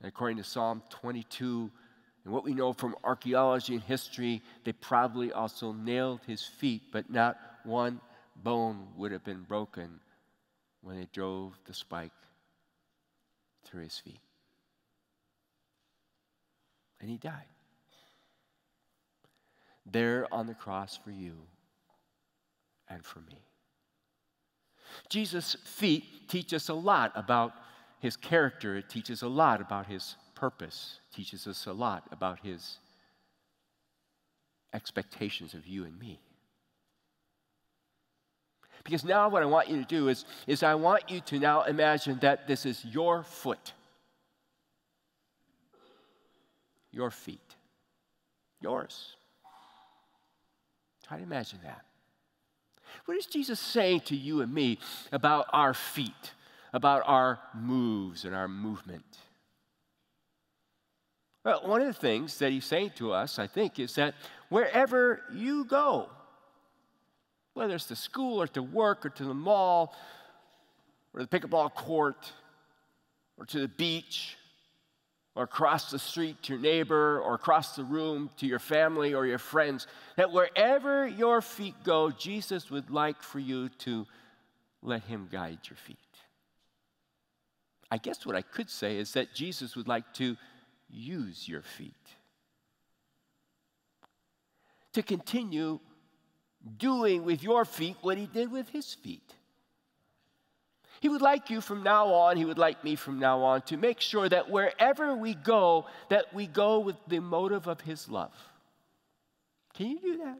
And 0.00 0.08
according 0.08 0.38
to 0.38 0.44
Psalm 0.44 0.82
22, 0.90 1.70
and 2.24 2.34
what 2.34 2.44
we 2.44 2.54
know 2.54 2.72
from 2.72 2.96
archaeology 3.04 3.74
and 3.74 3.82
history, 3.82 4.42
they 4.64 4.72
probably 4.72 5.32
also 5.32 5.72
nailed 5.72 6.20
his 6.26 6.44
feet, 6.44 6.82
but 6.92 7.08
not 7.08 7.38
one 7.64 8.00
bone 8.42 8.88
would 8.96 9.12
have 9.12 9.24
been 9.24 9.42
broken 9.42 10.00
when 10.82 10.98
they 10.98 11.08
drove 11.12 11.58
the 11.66 11.74
spike 11.74 12.12
through 13.64 13.82
his 13.82 13.98
feet. 13.98 14.20
And 17.00 17.10
he 17.10 17.16
died. 17.16 17.46
There 19.86 20.26
on 20.32 20.46
the 20.46 20.54
cross 20.54 20.98
for 21.02 21.10
you 21.10 21.34
and 22.88 23.04
for 23.04 23.20
me. 23.20 23.44
Jesus' 25.08 25.56
feet 25.64 26.28
teach 26.28 26.52
us 26.52 26.68
a 26.68 26.74
lot 26.74 27.12
about 27.14 27.52
his 28.00 28.16
character. 28.16 28.76
It 28.76 28.88
teaches 28.88 29.22
a 29.22 29.28
lot 29.28 29.60
about 29.60 29.86
his 29.86 30.16
purpose. 30.34 31.00
It 31.10 31.16
teaches 31.16 31.46
us 31.46 31.66
a 31.66 31.72
lot 31.72 32.04
about 32.10 32.40
his 32.40 32.78
expectations 34.72 35.54
of 35.54 35.66
you 35.66 35.84
and 35.84 35.98
me. 35.98 36.20
Because 38.84 39.04
now 39.04 39.28
what 39.28 39.42
I 39.42 39.46
want 39.46 39.68
you 39.68 39.76
to 39.78 39.84
do 39.84 40.08
is, 40.08 40.24
is 40.46 40.62
I 40.62 40.74
want 40.74 41.10
you 41.10 41.20
to 41.20 41.38
now 41.38 41.64
imagine 41.64 42.18
that 42.22 42.46
this 42.46 42.64
is 42.64 42.84
your 42.84 43.22
foot. 43.22 43.72
Your 46.90 47.10
feet. 47.10 47.56
Yours. 48.60 49.16
Try 51.06 51.18
to 51.18 51.22
imagine 51.22 51.60
that. 51.64 51.84
What 53.04 53.16
is 53.16 53.26
Jesus 53.26 53.60
saying 53.60 54.00
to 54.02 54.16
you 54.16 54.42
and 54.42 54.52
me 54.52 54.78
about 55.12 55.46
our 55.52 55.74
feet, 55.74 56.32
about 56.72 57.02
our 57.06 57.38
moves 57.54 58.24
and 58.24 58.34
our 58.34 58.48
movement? 58.48 59.18
Well, 61.44 61.62
one 61.64 61.80
of 61.80 61.86
the 61.86 61.92
things 61.92 62.38
that 62.38 62.52
he's 62.52 62.66
saying 62.66 62.92
to 62.96 63.12
us, 63.12 63.38
I 63.38 63.46
think, 63.46 63.78
is 63.78 63.94
that 63.94 64.14
wherever 64.50 65.22
you 65.32 65.64
go, 65.64 66.08
whether 67.54 67.74
it's 67.74 67.86
to 67.86 67.96
school 67.96 68.40
or 68.40 68.46
to 68.48 68.62
work 68.62 69.04
or 69.04 69.10
to 69.10 69.24
the 69.24 69.34
mall 69.34 69.94
or 71.14 71.22
the 71.22 71.28
pickleball 71.28 71.74
court 71.74 72.32
or 73.36 73.46
to 73.46 73.60
the 73.60 73.68
beach 73.68 74.36
or 75.34 75.44
across 75.44 75.90
the 75.90 75.98
street 75.98 76.42
to 76.42 76.54
your 76.54 76.62
neighbor 76.62 77.20
or 77.20 77.34
across 77.34 77.76
the 77.76 77.84
room 77.84 78.30
to 78.36 78.46
your 78.46 78.58
family 78.58 79.14
or 79.14 79.26
your 79.26 79.38
friends, 79.38 79.86
that 80.16 80.32
wherever 80.32 81.06
your 81.06 81.40
feet 81.40 81.74
go, 81.84 82.10
Jesus 82.10 82.70
would 82.70 82.90
like 82.90 83.22
for 83.22 83.38
you 83.38 83.68
to 83.78 84.06
let 84.82 85.02
Him 85.04 85.28
guide 85.30 85.58
your 85.68 85.76
feet. 85.76 85.96
I 87.90 87.98
guess 87.98 88.24
what 88.24 88.36
I 88.36 88.42
could 88.42 88.70
say 88.70 88.98
is 88.98 89.12
that 89.12 89.34
Jesus 89.34 89.76
would 89.76 89.88
like 89.88 90.12
to 90.14 90.36
use 90.88 91.48
your 91.48 91.62
feet 91.62 91.94
to 94.92 95.02
continue 95.02 95.78
doing 96.78 97.24
with 97.24 97.42
your 97.42 97.64
feet 97.64 97.96
what 98.00 98.18
he 98.18 98.26
did 98.26 98.50
with 98.50 98.68
his 98.68 98.94
feet. 98.94 99.34
He 101.00 101.08
would 101.08 101.22
like 101.22 101.48
you 101.48 101.62
from 101.62 101.82
now 101.82 102.08
on, 102.08 102.36
he 102.36 102.44
would 102.44 102.58
like 102.58 102.84
me 102.84 102.94
from 102.94 103.18
now 103.18 103.40
on 103.42 103.62
to 103.62 103.78
make 103.78 104.00
sure 104.00 104.28
that 104.28 104.50
wherever 104.50 105.14
we 105.14 105.34
go, 105.34 105.86
that 106.10 106.34
we 106.34 106.46
go 106.46 106.80
with 106.80 106.96
the 107.08 107.20
motive 107.20 107.66
of 107.66 107.80
his 107.80 108.08
love. 108.08 108.34
Can 109.72 109.88
you 109.88 109.98
do 109.98 110.18
that? 110.18 110.38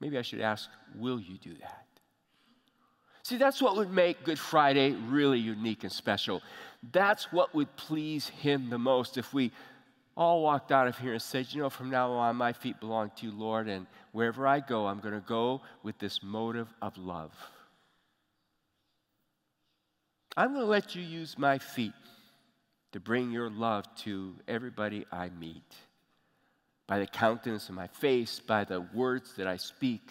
Maybe 0.00 0.18
I 0.18 0.22
should 0.22 0.42
ask, 0.42 0.68
will 0.94 1.18
you 1.18 1.38
do 1.38 1.54
that? 1.62 1.86
See, 3.22 3.38
that's 3.38 3.62
what 3.62 3.76
would 3.76 3.90
make 3.90 4.22
Good 4.22 4.38
Friday 4.38 4.90
really 4.90 5.38
unique 5.38 5.82
and 5.82 5.90
special. 5.90 6.42
That's 6.92 7.32
what 7.32 7.54
would 7.54 7.74
please 7.76 8.28
him 8.28 8.68
the 8.68 8.78
most 8.78 9.16
if 9.16 9.32
we 9.32 9.50
all 10.16 10.42
walked 10.42 10.70
out 10.70 10.86
of 10.86 10.96
here 10.98 11.12
and 11.12 11.22
said, 11.22 11.46
You 11.52 11.62
know, 11.62 11.70
from 11.70 11.90
now 11.90 12.12
on, 12.12 12.36
my 12.36 12.52
feet 12.52 12.78
belong 12.80 13.10
to 13.16 13.26
you, 13.26 13.32
Lord, 13.32 13.68
and 13.68 13.86
wherever 14.12 14.46
I 14.46 14.60
go, 14.60 14.86
I'm 14.86 15.00
going 15.00 15.14
to 15.14 15.26
go 15.26 15.62
with 15.82 15.98
this 15.98 16.22
motive 16.22 16.68
of 16.80 16.96
love. 16.96 17.32
I'm 20.36 20.48
going 20.48 20.64
to 20.64 20.70
let 20.70 20.94
you 20.94 21.02
use 21.02 21.38
my 21.38 21.58
feet 21.58 21.92
to 22.92 23.00
bring 23.00 23.30
your 23.30 23.50
love 23.50 23.84
to 23.96 24.34
everybody 24.46 25.04
I 25.10 25.30
meet 25.30 25.74
by 26.86 26.98
the 26.98 27.06
countenance 27.06 27.68
of 27.68 27.74
my 27.74 27.86
face, 27.86 28.40
by 28.40 28.64
the 28.64 28.80
words 28.94 29.34
that 29.36 29.46
I 29.46 29.56
speak, 29.56 30.02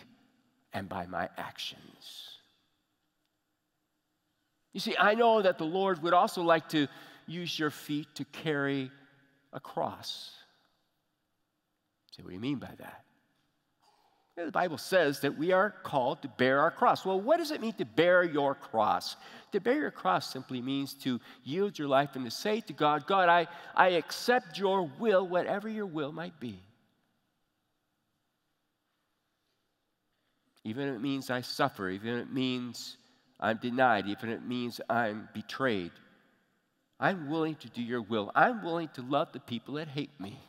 and 0.74 0.90
by 0.90 1.06
my 1.06 1.30
actions. 1.38 2.30
You 4.74 4.80
see, 4.80 4.96
I 4.98 5.14
know 5.14 5.42
that 5.42 5.60
the 5.60 5.66
Lord 5.66 6.02
would 6.02 6.14
also 6.14 6.42
like 6.42 6.68
to 6.70 6.88
use 7.28 7.58
your 7.58 7.70
feet 7.70 8.08
to 8.16 8.26
carry 8.26 8.92
a 9.54 9.60
cross. 9.60 10.32
Say, 12.12 12.24
what 12.24 12.30
do 12.30 12.36
you 12.36 12.42
mean 12.42 12.60
by 12.60 12.72
that? 12.78 13.04
the 14.36 14.52
Bible 14.52 14.80
says 14.80 15.20
that 15.20 15.38
we 15.38 15.52
are 15.52 15.76
called 15.84 16.22
to 16.24 16.28
bear 16.28 16.60
our 16.60 16.72
cross. 16.72 17.06
Well, 17.06 17.22
what 17.22 17.38
does 17.38 17.52
it 17.52 17.62
mean 17.62 17.74
to 17.74 17.86
bear 17.86 18.24
your 18.24 18.56
cross? 18.56 19.16
To 19.52 19.60
bear 19.60 19.76
your 19.76 19.92
cross 19.92 20.32
simply 20.32 20.60
means 20.60 20.96
to 20.96 21.20
yield 21.44 21.78
your 21.78 21.88
life 21.88 22.16
and 22.16 22.26
to 22.26 22.32
say 22.32 22.60
to 22.62 22.74
God, 22.74 23.06
God, 23.06 23.30
I, 23.30 23.48
I 23.76 23.90
accept 23.90 24.58
your 24.58 24.90
will, 25.00 25.28
whatever 25.28 25.70
your 25.70 25.86
will 25.86 26.12
might 26.12 26.40
be. 26.40 26.60
Even 30.64 30.88
if 30.88 30.96
it 30.96 31.02
means 31.02 31.30
I 31.30 31.42
suffer, 31.42 31.90
even 31.90 32.18
if 32.18 32.22
it 32.24 32.34
means 32.34 32.98
I'm 33.40 33.58
denied, 33.58 34.08
even 34.08 34.30
if 34.30 34.40
it 34.40 34.48
means 34.48 34.82
I'm 34.90 35.30
betrayed, 35.34 35.92
I'm 37.04 37.30
willing 37.30 37.56
to 37.56 37.68
do 37.68 37.82
your 37.82 38.02
will. 38.02 38.32
I'm 38.34 38.64
willing 38.64 38.88
to 38.94 39.02
love 39.02 39.34
the 39.34 39.42
people 39.42 39.74
that 39.74 39.90
hate 39.90 40.18
me 40.22 40.40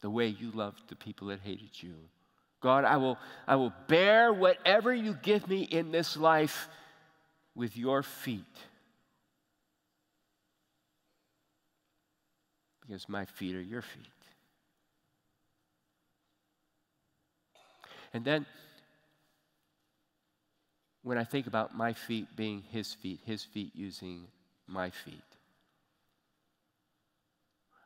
the 0.00 0.08
way 0.08 0.28
you 0.28 0.50
loved 0.50 0.88
the 0.88 0.96
people 0.96 1.28
that 1.28 1.40
hated 1.40 1.70
you. 1.74 1.94
God, 2.62 2.86
I 2.86 2.96
will, 2.96 3.18
I 3.46 3.56
will 3.56 3.72
bear 3.88 4.32
whatever 4.32 4.94
you 4.94 5.14
give 5.22 5.46
me 5.46 5.60
in 5.62 5.92
this 5.92 6.16
life 6.16 6.68
with 7.54 7.76
your 7.76 8.02
feet. 8.02 8.40
Because 12.80 13.10
my 13.10 13.26
feet 13.26 13.54
are 13.56 13.60
your 13.60 13.82
feet. 13.82 14.06
And 18.14 18.24
then 18.24 18.46
when 21.02 21.18
I 21.18 21.24
think 21.24 21.46
about 21.46 21.76
my 21.76 21.92
feet 21.92 22.28
being 22.36 22.62
his 22.70 22.94
feet, 22.94 23.20
his 23.24 23.44
feet 23.44 23.72
using 23.74 24.26
my 24.66 24.90
feet, 24.90 25.22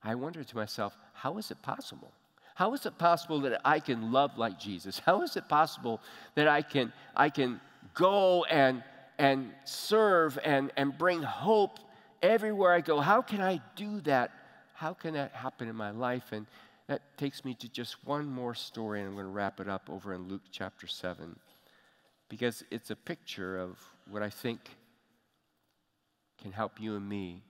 I 0.02 0.14
wonder 0.14 0.44
to 0.44 0.56
myself, 0.56 0.96
how 1.14 1.38
is 1.38 1.50
it 1.50 1.60
possible? 1.62 2.12
How 2.54 2.72
is 2.74 2.86
it 2.86 2.96
possible 2.96 3.40
that 3.40 3.60
I 3.64 3.80
can 3.80 4.12
love 4.12 4.38
like 4.38 4.58
Jesus? 4.58 4.98
How 5.04 5.22
is 5.22 5.36
it 5.36 5.48
possible 5.48 6.00
that 6.36 6.48
I 6.48 6.62
can, 6.62 6.92
I 7.14 7.28
can 7.28 7.60
go 7.94 8.44
and, 8.44 8.82
and 9.18 9.52
serve 9.64 10.38
and, 10.44 10.70
and 10.76 10.96
bring 10.96 11.22
hope 11.22 11.78
everywhere 12.22 12.72
I 12.72 12.80
go? 12.80 13.00
How 13.00 13.20
can 13.20 13.40
I 13.40 13.60
do 13.74 14.00
that? 14.02 14.30
How 14.74 14.92
can 14.92 15.14
that 15.14 15.32
happen 15.32 15.68
in 15.68 15.76
my 15.76 15.90
life? 15.90 16.32
And 16.32 16.46
that 16.86 17.02
takes 17.18 17.44
me 17.44 17.54
to 17.54 17.68
just 17.68 18.04
one 18.06 18.26
more 18.26 18.54
story, 18.54 19.00
and 19.00 19.08
I'm 19.08 19.14
going 19.14 19.26
to 19.26 19.32
wrap 19.32 19.58
it 19.58 19.68
up 19.68 19.90
over 19.90 20.14
in 20.14 20.28
Luke 20.28 20.42
chapter 20.50 20.86
7 20.86 21.36
because 22.28 22.64
it's 22.70 22.90
a 22.90 22.96
picture 22.96 23.58
of 23.58 23.78
what 24.10 24.22
I 24.22 24.30
think 24.30 24.60
can 26.40 26.52
help 26.52 26.80
you 26.80 26.96
and 26.96 27.08
me 27.08 27.42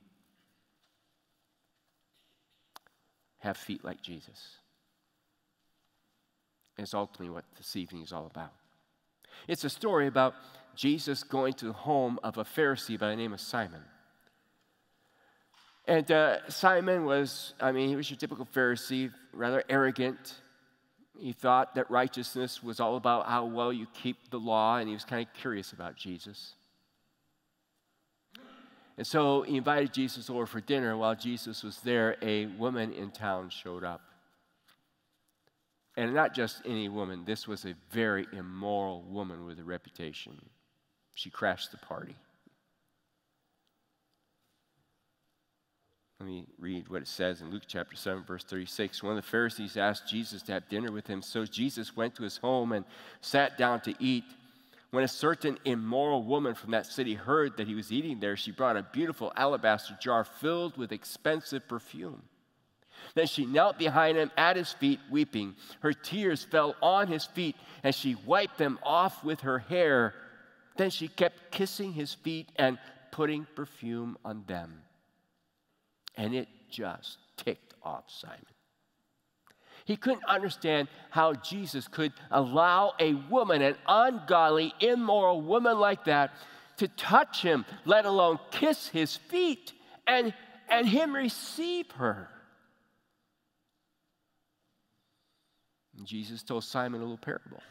have 3.38 3.56
feet 3.56 3.84
like 3.84 4.02
Jesus. 4.02 4.56
It's 6.78 6.94
ultimately 6.94 7.30
what 7.30 7.44
this 7.56 7.76
evening 7.76 8.02
is 8.02 8.12
all 8.12 8.26
about. 8.26 8.52
It's 9.48 9.64
a 9.64 9.70
story 9.70 10.06
about 10.06 10.34
Jesus 10.74 11.22
going 11.22 11.54
to 11.54 11.66
the 11.66 11.72
home 11.72 12.18
of 12.22 12.38
a 12.38 12.44
Pharisee 12.44 12.98
by 12.98 13.10
the 13.10 13.16
name 13.16 13.32
of 13.32 13.40
Simon. 13.40 13.82
And 15.86 16.10
uh, 16.10 16.48
Simon 16.48 17.04
was, 17.04 17.54
I 17.60 17.72
mean, 17.72 17.88
he 17.88 17.96
was 17.96 18.10
your 18.10 18.18
typical 18.18 18.44
Pharisee, 18.44 19.12
rather 19.32 19.62
arrogant, 19.68 20.34
he 21.20 21.32
thought 21.32 21.74
that 21.74 21.90
righteousness 21.90 22.62
was 22.62 22.80
all 22.80 22.96
about 22.96 23.26
how 23.26 23.44
well 23.44 23.72
you 23.72 23.86
keep 23.94 24.30
the 24.30 24.38
law, 24.38 24.76
and 24.78 24.88
he 24.88 24.94
was 24.94 25.04
kind 25.04 25.26
of 25.26 25.32
curious 25.34 25.72
about 25.72 25.96
Jesus. 25.96 26.52
And 28.98 29.06
so 29.06 29.42
he 29.42 29.56
invited 29.56 29.92
Jesus 29.92 30.30
over 30.30 30.46
for 30.46 30.60
dinner. 30.60 30.96
While 30.96 31.14
Jesus 31.14 31.62
was 31.62 31.80
there, 31.80 32.16
a 32.22 32.46
woman 32.46 32.92
in 32.92 33.10
town 33.10 33.50
showed 33.50 33.84
up. 33.84 34.00
And 35.96 36.14
not 36.14 36.34
just 36.34 36.62
any 36.64 36.88
woman, 36.88 37.24
this 37.24 37.46
was 37.46 37.64
a 37.64 37.74
very 37.90 38.26
immoral 38.32 39.02
woman 39.02 39.46
with 39.46 39.58
a 39.58 39.64
reputation. 39.64 40.40
She 41.14 41.30
crashed 41.30 41.72
the 41.72 41.78
party. 41.78 42.16
Let 46.18 46.26
me 46.26 46.46
read 46.58 46.88
what 46.88 47.02
it 47.02 47.08
says 47.08 47.42
in 47.42 47.50
Luke 47.50 47.64
chapter 47.66 47.94
7, 47.94 48.24
verse 48.24 48.42
36. 48.44 49.02
One 49.02 49.18
of 49.18 49.22
the 49.22 49.30
Pharisees 49.30 49.76
asked 49.76 50.08
Jesus 50.08 50.42
to 50.44 50.52
have 50.52 50.68
dinner 50.68 50.90
with 50.90 51.06
him. 51.06 51.20
So 51.20 51.44
Jesus 51.44 51.94
went 51.94 52.14
to 52.14 52.22
his 52.22 52.38
home 52.38 52.72
and 52.72 52.86
sat 53.20 53.58
down 53.58 53.80
to 53.82 53.94
eat. 53.98 54.24
When 54.92 55.04
a 55.04 55.08
certain 55.08 55.58
immoral 55.66 56.22
woman 56.22 56.54
from 56.54 56.70
that 56.70 56.86
city 56.86 57.12
heard 57.12 57.58
that 57.58 57.66
he 57.66 57.74
was 57.74 57.92
eating 57.92 58.18
there, 58.18 58.34
she 58.34 58.50
brought 58.50 58.78
a 58.78 58.86
beautiful 58.94 59.30
alabaster 59.36 59.94
jar 60.00 60.24
filled 60.24 60.78
with 60.78 60.90
expensive 60.90 61.68
perfume. 61.68 62.22
Then 63.14 63.26
she 63.26 63.44
knelt 63.44 63.78
behind 63.78 64.16
him 64.16 64.30
at 64.38 64.56
his 64.56 64.72
feet, 64.72 65.00
weeping. 65.10 65.54
Her 65.80 65.92
tears 65.92 66.42
fell 66.44 66.76
on 66.80 67.08
his 67.08 67.26
feet, 67.26 67.56
and 67.82 67.94
she 67.94 68.14
wiped 68.14 68.56
them 68.56 68.78
off 68.82 69.22
with 69.22 69.40
her 69.40 69.58
hair. 69.58 70.14
Then 70.78 70.88
she 70.88 71.08
kept 71.08 71.50
kissing 71.50 71.92
his 71.92 72.14
feet 72.14 72.48
and 72.56 72.78
putting 73.10 73.46
perfume 73.54 74.16
on 74.24 74.44
them. 74.46 74.80
And 76.16 76.34
it 76.34 76.48
just 76.70 77.18
ticked 77.36 77.74
off 77.82 78.04
Simon. 78.08 78.40
He 79.84 79.96
couldn't 79.96 80.24
understand 80.24 80.88
how 81.10 81.34
Jesus 81.34 81.86
could 81.86 82.12
allow 82.30 82.94
a 82.98 83.14
woman, 83.14 83.62
an 83.62 83.76
ungodly, 83.86 84.74
immoral 84.80 85.40
woman 85.40 85.78
like 85.78 86.06
that, 86.06 86.32
to 86.78 86.88
touch 86.88 87.40
him, 87.40 87.64
let 87.84 88.04
alone 88.04 88.38
kiss 88.50 88.88
his 88.88 89.16
feet, 89.16 89.72
and, 90.06 90.34
and 90.68 90.88
him 90.88 91.14
receive 91.14 91.90
her. 91.92 92.28
And 95.96 96.06
Jesus 96.06 96.42
told 96.42 96.64
Simon 96.64 97.00
a 97.00 97.04
little 97.04 97.16
parable. 97.16 97.62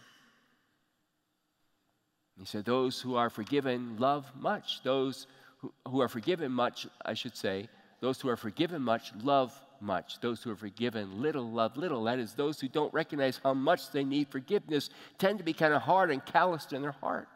He 2.39 2.45
said, 2.45 2.65
Those 2.65 3.01
who 3.01 3.15
are 3.15 3.29
forgiven 3.29 3.97
love 3.97 4.25
much. 4.39 4.81
Those 4.84 5.27
who, 5.58 5.73
who 5.88 6.01
are 6.01 6.08
forgiven 6.08 6.51
much, 6.51 6.88
I 7.05 7.13
should 7.13 7.36
say, 7.36 7.69
those 8.01 8.21
who 8.21 8.29
are 8.29 8.38
forgiven 8.38 8.81
much 8.81 9.12
love 9.23 9.60
much. 9.81 10.19
Those 10.19 10.41
who 10.43 10.51
are 10.51 10.55
forgiven 10.55 11.21
little 11.21 11.49
love 11.49 11.77
little. 11.77 12.03
That 12.03 12.19
is, 12.19 12.34
those 12.34 12.60
who 12.60 12.67
don't 12.67 12.93
recognize 12.93 13.39
how 13.43 13.53
much 13.53 13.91
they 13.91 14.03
need 14.03 14.27
forgiveness 14.29 14.89
tend 15.17 15.38
to 15.39 15.43
be 15.43 15.53
kind 15.53 15.73
of 15.73 15.81
hard 15.81 16.12
and 16.12 16.25
calloused 16.25 16.73
in 16.73 16.81
their 16.81 16.91
heart. 16.91 17.27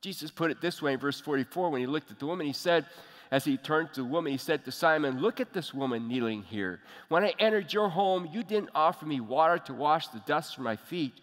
Jesus 0.00 0.30
put 0.30 0.50
it 0.50 0.60
this 0.60 0.80
way 0.80 0.92
in 0.92 0.98
verse 0.98 1.20
44 1.20 1.70
when 1.70 1.80
he 1.80 1.86
looked 1.86 2.10
at 2.10 2.18
the 2.18 2.26
woman. 2.26 2.46
He 2.46 2.52
said, 2.52 2.86
as 3.30 3.44
he 3.44 3.56
turned 3.56 3.92
to 3.92 4.02
the 4.02 4.08
woman, 4.08 4.32
he 4.32 4.38
said 4.38 4.64
to 4.64 4.72
Simon, 4.72 5.20
Look 5.20 5.40
at 5.40 5.52
this 5.52 5.74
woman 5.74 6.08
kneeling 6.08 6.42
here. 6.42 6.80
When 7.08 7.24
I 7.24 7.34
entered 7.38 7.72
your 7.72 7.88
home, 7.88 8.28
you 8.32 8.42
didn't 8.42 8.70
offer 8.74 9.04
me 9.04 9.20
water 9.20 9.58
to 9.58 9.74
wash 9.74 10.08
the 10.08 10.20
dust 10.20 10.54
from 10.54 10.64
my 10.64 10.76
feet, 10.76 11.14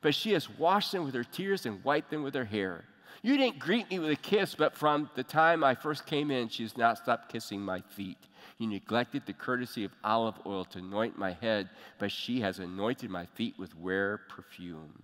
but 0.00 0.14
she 0.14 0.32
has 0.32 0.48
washed 0.48 0.92
them 0.92 1.04
with 1.04 1.14
her 1.14 1.24
tears 1.24 1.66
and 1.66 1.84
wiped 1.84 2.10
them 2.10 2.22
with 2.22 2.34
her 2.34 2.44
hair. 2.44 2.84
You 3.20 3.36
didn't 3.36 3.58
greet 3.58 3.90
me 3.90 3.98
with 3.98 4.10
a 4.10 4.16
kiss, 4.16 4.54
but 4.54 4.74
from 4.74 5.10
the 5.14 5.22
time 5.22 5.62
I 5.62 5.74
first 5.74 6.06
came 6.06 6.30
in, 6.30 6.48
she 6.48 6.62
has 6.62 6.76
not 6.76 6.98
stopped 6.98 7.30
kissing 7.30 7.60
my 7.60 7.80
feet. 7.80 8.18
You 8.58 8.68
neglected 8.68 9.22
the 9.26 9.32
courtesy 9.32 9.84
of 9.84 9.92
olive 10.02 10.36
oil 10.46 10.64
to 10.66 10.78
anoint 10.78 11.18
my 11.18 11.32
head, 11.32 11.68
but 11.98 12.10
she 12.10 12.40
has 12.40 12.58
anointed 12.58 13.10
my 13.10 13.26
feet 13.26 13.58
with 13.58 13.72
rare 13.80 14.20
perfume. 14.28 15.02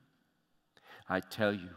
I 1.09 1.21
tell 1.21 1.53
you, 1.53 1.71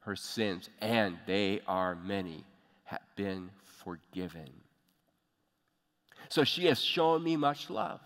her 0.00 0.16
sins, 0.16 0.68
and 0.80 1.18
they 1.26 1.60
are 1.66 1.94
many, 1.94 2.44
have 2.84 3.00
been 3.16 3.50
forgiven. 3.62 4.50
So 6.28 6.44
she 6.44 6.66
has 6.66 6.80
shown 6.80 7.22
me 7.22 7.36
much 7.36 7.70
love. 7.70 8.00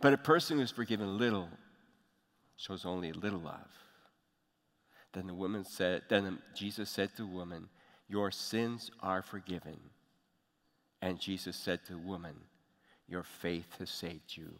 But 0.00 0.12
a 0.12 0.18
person 0.18 0.58
who 0.58 0.62
is 0.62 0.70
forgiven 0.70 1.18
little 1.18 1.48
shows 2.56 2.84
only 2.84 3.10
a 3.10 3.14
little 3.14 3.40
love. 3.40 3.68
Then 5.12 5.26
the 5.26 5.34
woman 5.34 5.64
said, 5.64 6.02
then 6.08 6.38
Jesus 6.54 6.88
said 6.88 7.10
to 7.16 7.22
the 7.22 7.28
woman, 7.28 7.68
Your 8.08 8.30
sins 8.30 8.90
are 9.00 9.22
forgiven. 9.22 9.78
And 11.00 11.18
Jesus 11.20 11.56
said 11.56 11.84
to 11.86 11.92
the 11.92 11.98
woman, 11.98 12.34
Your 13.08 13.22
faith 13.22 13.76
has 13.78 13.90
saved 13.90 14.36
you. 14.36 14.58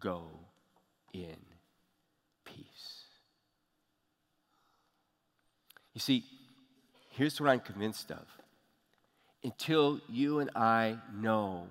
Go 0.00 0.30
in 1.12 1.36
peace. 2.44 3.04
You 5.94 6.00
see, 6.00 6.24
here's 7.10 7.40
what 7.40 7.50
I'm 7.50 7.60
convinced 7.60 8.10
of. 8.10 8.26
Until 9.44 10.00
you 10.08 10.40
and 10.40 10.50
I 10.56 10.98
know 11.14 11.68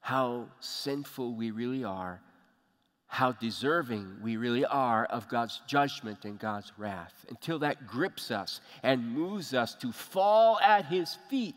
how 0.00 0.48
sinful 0.60 1.34
we 1.34 1.50
really 1.50 1.84
are, 1.84 2.20
how 3.16 3.32
deserving 3.32 4.14
we 4.22 4.36
really 4.36 4.66
are 4.66 5.06
of 5.06 5.26
God's 5.26 5.62
judgment 5.66 6.26
and 6.26 6.38
God's 6.38 6.70
wrath, 6.76 7.24
until 7.30 7.60
that 7.60 7.86
grips 7.86 8.30
us 8.30 8.60
and 8.82 9.10
moves 9.10 9.54
us 9.54 9.74
to 9.76 9.90
fall 9.90 10.60
at 10.60 10.84
His 10.84 11.16
feet 11.30 11.56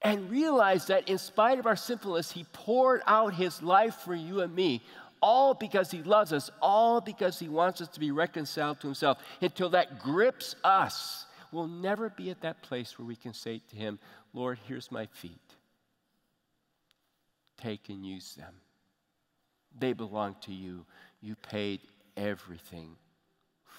and 0.00 0.30
realize 0.30 0.86
that 0.86 1.10
in 1.10 1.18
spite 1.18 1.58
of 1.58 1.66
our 1.66 1.76
sinfulness, 1.76 2.32
He 2.32 2.46
poured 2.54 3.02
out 3.06 3.34
His 3.34 3.62
life 3.62 3.96
for 3.96 4.14
you 4.14 4.40
and 4.40 4.54
me, 4.54 4.80
all 5.20 5.52
because 5.52 5.90
He 5.90 6.02
loves 6.02 6.32
us, 6.32 6.50
all 6.62 7.02
because 7.02 7.38
He 7.38 7.50
wants 7.50 7.82
us 7.82 7.88
to 7.88 8.00
be 8.00 8.10
reconciled 8.10 8.80
to 8.80 8.86
Himself. 8.86 9.18
Until 9.42 9.68
that 9.70 9.98
grips 9.98 10.56
us, 10.64 11.26
we'll 11.52 11.68
never 11.68 12.08
be 12.08 12.30
at 12.30 12.40
that 12.40 12.62
place 12.62 12.98
where 12.98 13.06
we 13.06 13.16
can 13.16 13.34
say 13.34 13.60
to 13.68 13.76
Him, 13.76 13.98
Lord, 14.32 14.58
here's 14.66 14.90
my 14.90 15.04
feet. 15.12 15.36
Take 17.58 17.90
and 17.90 18.06
use 18.06 18.34
them. 18.34 18.54
They 19.78 19.92
belong 19.92 20.36
to 20.42 20.52
you. 20.52 20.84
You 21.20 21.36
paid 21.36 21.80
everything 22.16 22.96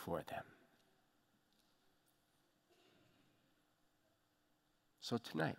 for 0.05 0.21
them. 0.29 0.43
So 5.01 5.17
tonight, 5.17 5.57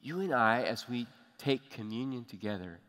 you 0.00 0.20
and 0.20 0.32
I, 0.32 0.62
as 0.62 0.88
we 0.88 1.06
take 1.36 1.70
communion 1.70 2.24
together, 2.24 2.80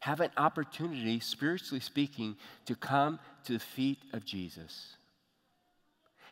have 0.00 0.20
an 0.20 0.30
opportunity, 0.38 1.20
spiritually 1.20 1.80
speaking, 1.80 2.36
to 2.64 2.74
come 2.74 3.18
to 3.44 3.52
the 3.52 3.58
feet 3.58 3.98
of 4.14 4.24
Jesus 4.24 4.96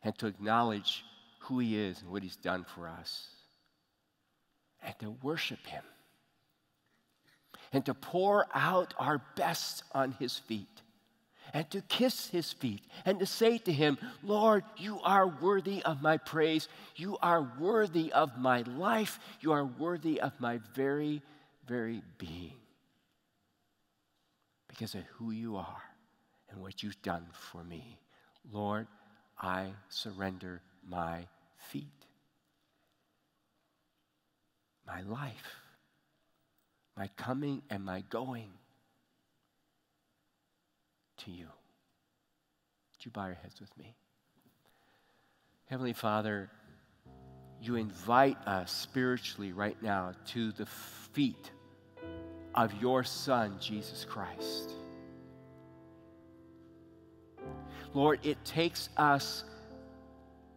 and 0.03 0.17
to 0.19 0.27
acknowledge 0.27 1.05
who 1.41 1.59
he 1.59 1.79
is 1.79 2.01
and 2.01 2.11
what 2.11 2.23
he's 2.23 2.37
done 2.37 2.65
for 2.75 2.89
us 2.89 3.27
and 4.83 4.95
to 5.01 5.11
worship 5.23 5.67
him 5.67 5.83
and 7.73 7.85
to 7.87 7.95
pour 7.95 8.47
out 8.55 8.95
our 8.99 9.21
best 9.37 9.83
on 9.93 10.13
his 10.13 10.39
feet 10.39 10.67
and 11.53 11.69
to 11.71 11.81
kiss 11.83 12.29
his 12.29 12.53
feet 12.53 12.83
and 13.05 13.19
to 13.19 13.27
say 13.27 13.59
to 13.59 13.73
him, 13.73 13.99
Lord, 14.23 14.65
you 14.77 15.01
are 15.03 15.27
worthy 15.27 15.83
of 15.83 16.03
my 16.03 16.19
praise. 16.19 16.69
You 16.97 17.17
are 17.23 17.47
worthy 17.59 18.13
of 18.13 18.37
my 18.39 18.63
life. 18.63 19.19
You 19.41 19.53
are 19.53 19.65
worthy 19.65 20.21
of 20.21 20.39
my 20.41 20.61
very, 20.75 21.23
very 21.67 22.03
being 22.19 22.53
because 24.69 24.95
of 24.95 25.03
who 25.17 25.31
you 25.31 25.57
are 25.57 25.83
and 26.51 26.61
what 26.61 26.83
you've 26.83 27.01
done 27.03 27.27
for 27.33 27.65
me. 27.65 27.99
Lord, 28.53 28.87
I 29.41 29.69
surrender 29.89 30.61
my 30.89 31.27
feet, 31.71 31.85
my 34.87 35.03
life, 35.03 35.57
my 36.99 37.09
coming 37.17 37.63
and 37.71 37.85
my 37.85 38.03
going 38.11 38.51
to 41.19 41.31
you. 41.31 41.47
Would 41.47 43.05
you 43.05 43.13
bow 43.13 43.27
your 43.27 43.37
heads 43.37 43.61
with 43.61 43.77
me? 43.79 43.95
Heavenly 45.67 45.93
Father, 45.93 46.51
you 47.63 47.77
invite 47.77 48.37
us 48.47 48.73
spiritually 48.73 49.53
right 49.53 49.81
now 49.81 50.13
to 50.29 50.51
the 50.53 50.67
feet 50.67 51.51
of 52.55 52.73
your 52.81 53.05
Son, 53.05 53.57
Jesus 53.61 54.05
Christ. 54.05 54.73
Lord, 57.95 58.19
it 58.25 58.45
takes 58.45 58.89
us 58.97 59.45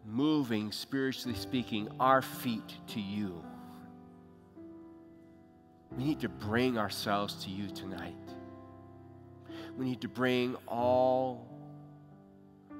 moving, 0.04 0.72
spiritually 0.72 1.36
speaking, 1.36 1.88
our 2.00 2.20
feet 2.22 2.74
to 2.88 3.00
you. 3.00 3.44
We 5.96 6.04
need 6.04 6.20
to 6.20 6.28
bring 6.28 6.78
ourselves 6.78 7.44
to 7.44 7.50
you 7.50 7.68
tonight 7.68 8.14
we 9.76 9.86
need 9.86 10.00
to 10.02 10.08
bring 10.08 10.56
all 10.68 11.46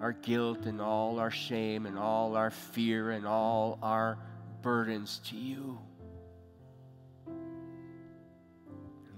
our 0.00 0.12
guilt 0.12 0.66
and 0.66 0.80
all 0.80 1.18
our 1.18 1.30
shame 1.30 1.86
and 1.86 1.98
all 1.98 2.36
our 2.36 2.50
fear 2.50 3.10
and 3.10 3.26
all 3.26 3.78
our 3.82 4.18
burdens 4.62 5.20
to 5.26 5.36
you. 5.36 5.78
And 7.26 7.36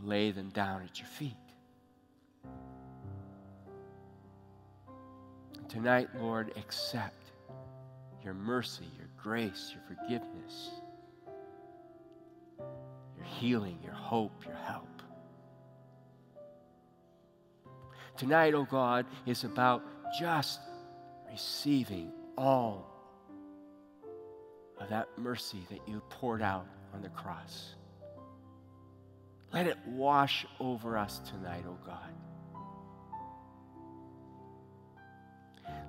lay 0.09 0.31
them 0.31 0.51
down 0.51 0.83
at 0.83 0.99
your 0.99 1.09
feet. 1.09 1.33
And 5.59 5.69
tonight, 5.69 6.09
Lord, 6.21 6.53
accept 6.57 7.33
your 8.23 8.35
mercy, 8.35 8.89
your 8.99 9.09
grace, 9.21 9.75
your 9.75 9.97
forgiveness, 9.97 10.71
healing, 13.25 13.79
your 13.83 13.95
hope, 13.95 14.45
your 14.45 14.55
help. 14.55 14.89
Tonight, 18.17 18.55
oh 18.55 18.65
God, 18.71 19.07
is 19.27 19.45
about 19.45 19.83
just 20.19 20.61
receiving 21.31 22.13
all 22.39 22.91
of 24.79 24.89
that 24.89 25.09
mercy 25.19 25.67
that 25.71 25.81
you 25.89 26.01
poured 26.11 26.43
out 26.43 26.67
on 26.95 27.03
the 27.03 27.09
cross. 27.09 27.75
Let 29.53 29.67
it 29.67 29.79
wash 29.87 30.47
over 30.61 30.97
us 30.97 31.21
tonight, 31.31 31.65
oh 31.69 31.79
God. 31.85 31.99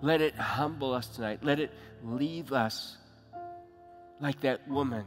Let 0.02 0.22
it 0.22 0.36
humble 0.36 0.94
us 0.94 1.08
tonight. 1.08 1.44
Let 1.44 1.60
it 1.60 1.72
leave 2.04 2.54
us 2.54 2.98
like 4.20 4.42
that 4.42 4.68
woman, 4.68 5.06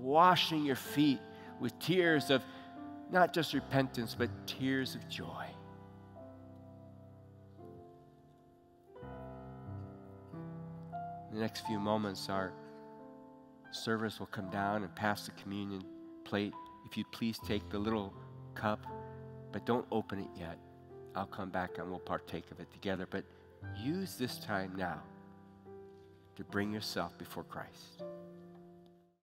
washing 0.00 0.64
your 0.64 0.76
feet 0.76 1.20
with 1.60 1.78
tears 1.78 2.30
of 2.30 2.42
not 3.10 3.32
just 3.32 3.54
repentance, 3.54 4.14
but 4.18 4.30
tears 4.46 4.94
of 4.94 5.08
joy. 5.08 5.46
the 11.38 11.44
next 11.44 11.64
few 11.66 11.78
moments, 11.78 12.28
our 12.28 12.52
service 13.70 14.18
will 14.18 14.26
come 14.26 14.50
down 14.50 14.82
and 14.82 14.94
pass 14.96 15.26
the 15.26 15.30
communion 15.32 15.84
plate. 16.24 16.52
If 16.90 16.96
you'd 16.96 17.10
please 17.12 17.38
take 17.46 17.68
the 17.70 17.78
little 17.78 18.12
cup, 18.54 18.84
but 19.52 19.64
don't 19.64 19.86
open 19.92 20.18
it 20.18 20.28
yet. 20.36 20.58
I'll 21.14 21.26
come 21.26 21.50
back 21.50 21.78
and 21.78 21.88
we'll 21.88 22.00
partake 22.00 22.50
of 22.50 22.58
it 22.58 22.70
together. 22.72 23.06
But 23.08 23.24
use 23.76 24.16
this 24.16 24.38
time 24.38 24.72
now 24.76 25.00
to 26.36 26.44
bring 26.44 26.72
yourself 26.72 27.16
before 27.18 27.44
Christ. 27.44 28.02